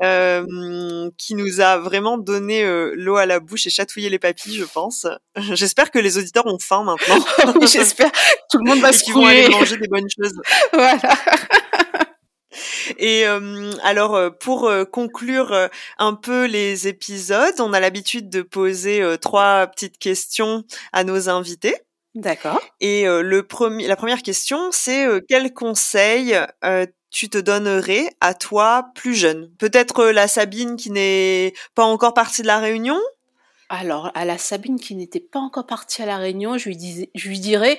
[0.02, 2.64] euh, qui nous a vraiment donné
[2.94, 5.06] l'eau à la bouche et chatouillé les papilles, je pense.
[5.36, 7.24] J'espère que les auditeurs ont faim maintenant.
[7.60, 8.10] oui, j'espère.
[8.50, 10.34] Tout le monde va se vont aller manger des bonnes choses.
[10.72, 10.98] voilà.
[12.98, 13.24] Et
[13.82, 20.64] alors pour conclure un peu les épisodes, on a l'habitude de poser trois petites questions
[20.92, 21.76] à nos invités.
[22.14, 22.60] D'accord.
[22.80, 26.36] Et le premier, la première question, c'est quel conseil
[27.10, 29.50] tu te donnerais à toi plus jeune?
[29.58, 32.98] Peut-être la Sabine qui n'est pas encore partie de la réunion?
[33.68, 37.10] Alors, à la Sabine qui n'était pas encore partie à la réunion, je lui, disais,
[37.14, 37.78] je lui dirais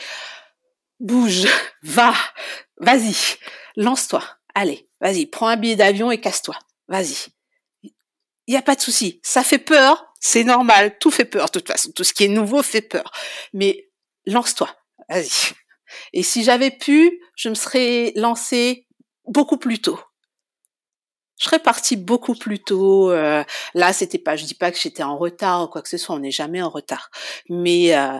[0.99, 1.47] bouge,
[1.83, 2.13] va,
[2.77, 3.15] vas-y,
[3.75, 4.23] lance-toi,
[4.53, 6.55] allez, vas-y, prends un billet d'avion et casse-toi,
[6.87, 7.27] vas-y.
[7.83, 11.51] Il n'y a pas de souci, ça fait peur, C'est normal, tout fait peur de
[11.51, 13.11] toute façon, tout ce qui est nouveau fait peur.
[13.53, 13.88] Mais
[14.29, 14.69] lance-toi,
[15.09, 15.53] vas-y.
[16.13, 18.87] Et si j'avais pu, je me serais lancée
[19.25, 19.99] beaucoup plus tôt.
[21.39, 23.11] Je serais partie beaucoup plus tôt.
[23.11, 25.97] Euh, là, c'était pas, je dis pas que j'étais en retard ou quoi que ce
[25.97, 26.15] soit.
[26.15, 27.09] On n'est jamais en retard.
[27.47, 28.19] Mais euh,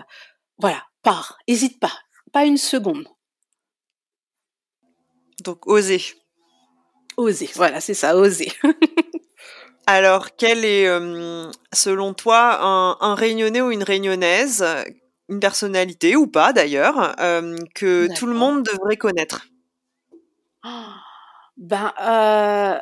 [0.57, 1.91] voilà, pars, hésite pas,
[2.31, 3.07] pas une seconde.
[5.43, 6.01] Donc oser.
[7.17, 8.51] Oser, voilà, c'est ça, oser.
[9.85, 14.63] Alors, quel est, euh, selon toi, un, un Réunionnais ou une Réunionnaise,
[15.29, 19.47] une personnalité ou pas d'ailleurs, euh, que tout le monde devrait connaître.
[21.61, 22.79] Ben, euh,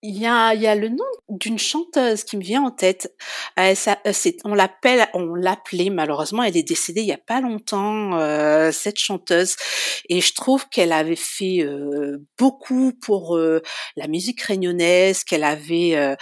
[0.00, 3.12] il y a, y a le nom d'une chanteuse qui me vient en tête.
[3.58, 7.40] Euh, ça, c'est, on l'appelle, on l'appelait malheureusement, elle est décédée il y a pas
[7.40, 8.12] longtemps
[8.70, 9.56] cette chanteuse,
[10.08, 11.66] et je trouve qu'elle avait fait
[12.38, 16.16] beaucoup pour la musique réunionnaise, qu'elle avait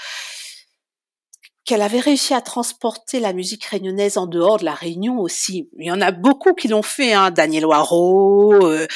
[1.71, 5.69] qu'elle avait réussi à transporter la musique réunionnaise en dehors de la Réunion aussi.
[5.79, 8.89] Il y en a beaucoup qui l'ont fait, hein, Daniel Waro, euh,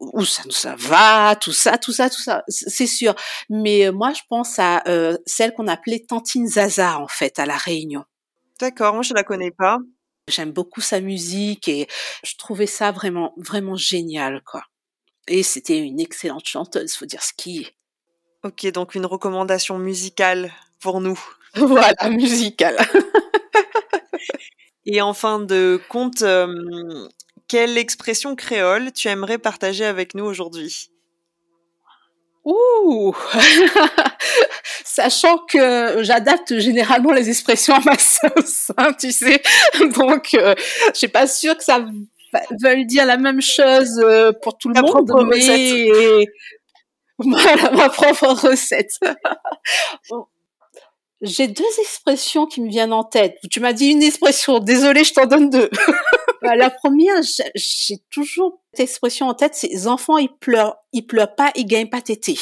[0.00, 3.14] où ça nous ça va, tout ça, tout ça, tout ça, c'est sûr.
[3.48, 7.46] Mais euh, moi, je pense à euh, celle qu'on appelait Tantine Zaza en fait à
[7.46, 8.04] la Réunion.
[8.60, 9.78] D'accord, moi je la connais pas.
[10.28, 11.88] J'aime beaucoup sa musique et
[12.22, 14.64] je trouvais ça vraiment vraiment génial quoi.
[15.26, 17.74] Et c'était une excellente chanteuse, faut dire ce qui est.
[18.44, 21.18] Ok, donc une recommandation musicale pour nous.
[21.54, 22.76] voilà, musicale.
[24.86, 27.08] Et en fin de compte, euh,
[27.48, 30.90] quelle expression créole tu aimerais partager avec nous aujourd'hui?
[32.44, 33.14] Ouh
[34.84, 39.42] Sachant que j'adapte généralement les expressions à ma sauce, hein, tu sais.
[39.96, 40.54] Donc, euh,
[40.92, 41.84] je suis pas sûre que ça
[42.62, 46.24] veuille dire la même chose euh, pour tout le monde, mais
[47.18, 48.98] voilà ma propre recette.
[51.22, 53.36] J'ai deux expressions qui me viennent en tête.
[53.50, 55.70] Tu m'as dit une expression, désolé, je t'en donne deux.
[56.42, 57.20] Bah, la première,
[57.54, 61.66] j'ai toujours cette expression en tête, c'est les enfants, ils pleurent, ils pleurent pas, ils
[61.66, 62.38] gagnent pas tété.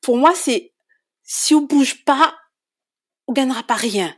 [0.00, 0.72] Pour moi, c'est
[1.24, 2.36] si on bouge pas,
[3.26, 4.14] on gagnera pas rien.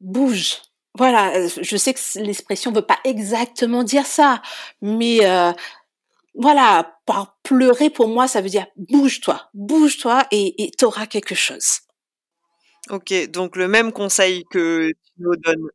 [0.00, 0.62] Bouge.
[0.94, 4.40] Voilà, je sais que l'expression veut pas exactement dire ça,
[4.80, 5.52] mais euh,
[6.34, 11.80] voilà, par pleurer pour moi, ça veut dire bouge-toi, bouge-toi et tu auras quelque chose.
[12.90, 15.68] Ok, donc le même conseil que tu nous donnes.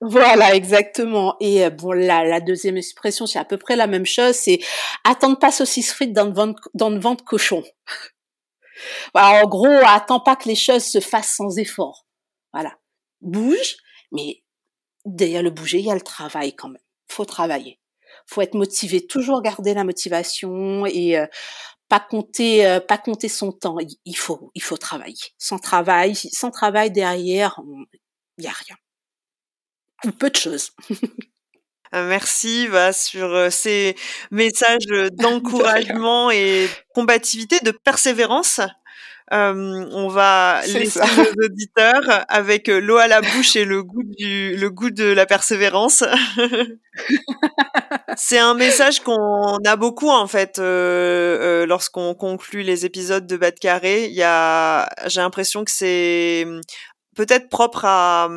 [0.00, 1.36] Voilà, exactement.
[1.40, 4.34] Et euh, bon, la, deuxième expression, c'est à peu près la même chose.
[4.34, 4.60] C'est
[5.04, 7.64] attendre pas saucisse frite dans le ventre, dans le ventre cochon.
[9.14, 12.06] en gros, attends pas que les choses se fassent sans effort.
[12.52, 12.78] Voilà,
[13.22, 13.76] bouge,
[14.12, 14.42] mais
[15.06, 16.82] derrière le bouger, il y a le travail quand même.
[17.08, 17.80] Faut travailler.
[18.26, 21.26] Faut être motivé, toujours garder la motivation et euh,
[21.88, 23.78] pas compter euh, pas compter son temps.
[24.04, 25.16] Il faut il faut travailler.
[25.38, 27.60] Sans travail sans travail derrière
[28.38, 28.76] il y a rien.
[30.04, 30.70] Ou peu de choses.
[31.94, 33.94] Euh, Merci va sur euh, ces
[34.32, 38.60] messages d'encouragement et de combativité, de persévérance.
[39.32, 44.56] Euh, on va laisser nos auditeurs avec l'eau à la bouche et le goût du
[44.56, 46.04] le goût de la persévérance.
[48.16, 53.36] c'est un message qu'on a beaucoup en fait euh, euh, lorsqu'on conclut les épisodes de
[53.36, 54.06] Bas de Carré.
[54.06, 56.46] Il y a, j'ai l'impression que c'est
[57.16, 58.28] peut-être propre à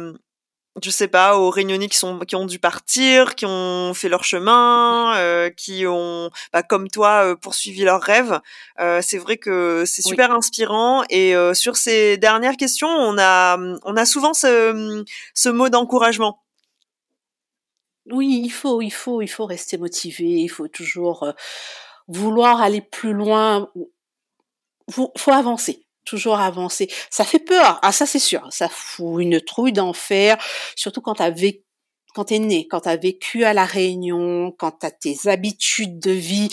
[0.84, 4.24] je sais pas, aux Réunionnais qui sont qui ont dû partir, qui ont fait leur
[4.24, 8.40] chemin, euh, qui ont, bah, comme toi, euh, poursuivi leurs rêves.
[8.80, 11.04] Euh, c'est vrai que c'est super inspirant.
[11.10, 15.04] Et euh, sur ces dernières questions, on a on a souvent ce
[15.34, 16.44] ce mot d'encouragement.
[18.12, 20.26] Oui, il faut il faut il faut rester motivé.
[20.26, 21.32] Il faut toujours euh,
[22.08, 23.70] vouloir aller plus loin.
[24.90, 26.90] Faut, faut avancer toujours avancer.
[27.10, 30.38] Ça fait peur, ah ça c'est sûr, ça fout une trouille d'enfer,
[30.76, 31.64] surtout quand t'as vécu
[32.16, 36.50] quand t'es né, quand t'as vécu à la Réunion, quand t'as tes habitudes de vie,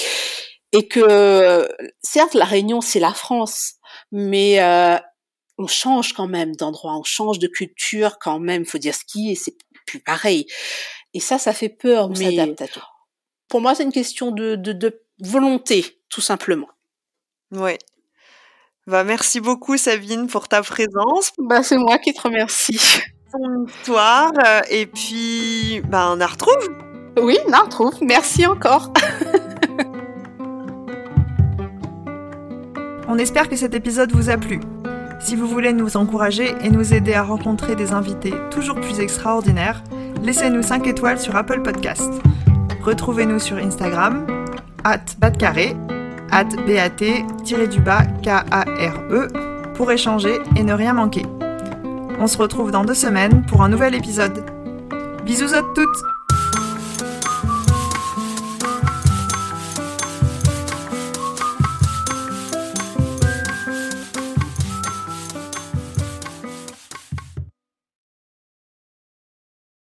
[0.72, 1.66] et que
[2.02, 3.74] certes la Réunion c'est la France,
[4.12, 4.98] mais euh,
[5.56, 9.32] on change quand même d'endroit, on change de culture quand même, faut dire ce qui
[9.32, 10.46] est, c'est plus pareil.
[11.14, 12.54] Et ça, ça fait peur, mais
[13.48, 16.68] pour moi c'est une question de, de, de volonté, tout simplement.
[17.50, 17.78] Ouais,
[18.86, 21.32] bah, merci beaucoup Sabine pour ta présence.
[21.38, 22.80] Bah, c'est moi qui te remercie.
[23.32, 26.68] Ton histoire euh, et puis bah, on la retrouve.
[27.20, 27.94] Oui, on la retrouve.
[28.00, 28.92] Merci encore.
[33.08, 34.60] on espère que cet épisode vous a plu.
[35.20, 39.82] Si vous voulez nous encourager et nous aider à rencontrer des invités toujours plus extraordinaires,
[40.22, 42.12] laissez-nous 5 étoiles sur Apple Podcast.
[42.82, 44.26] Retrouvez-nous sur Instagram,
[44.84, 45.74] at batcarré
[46.36, 49.28] at BAT-du-bas K-A-R-E
[49.74, 51.24] pour échanger et ne rien manquer.
[52.20, 54.44] On se retrouve dans deux semaines pour un nouvel épisode.
[55.24, 56.15] Bisous à toutes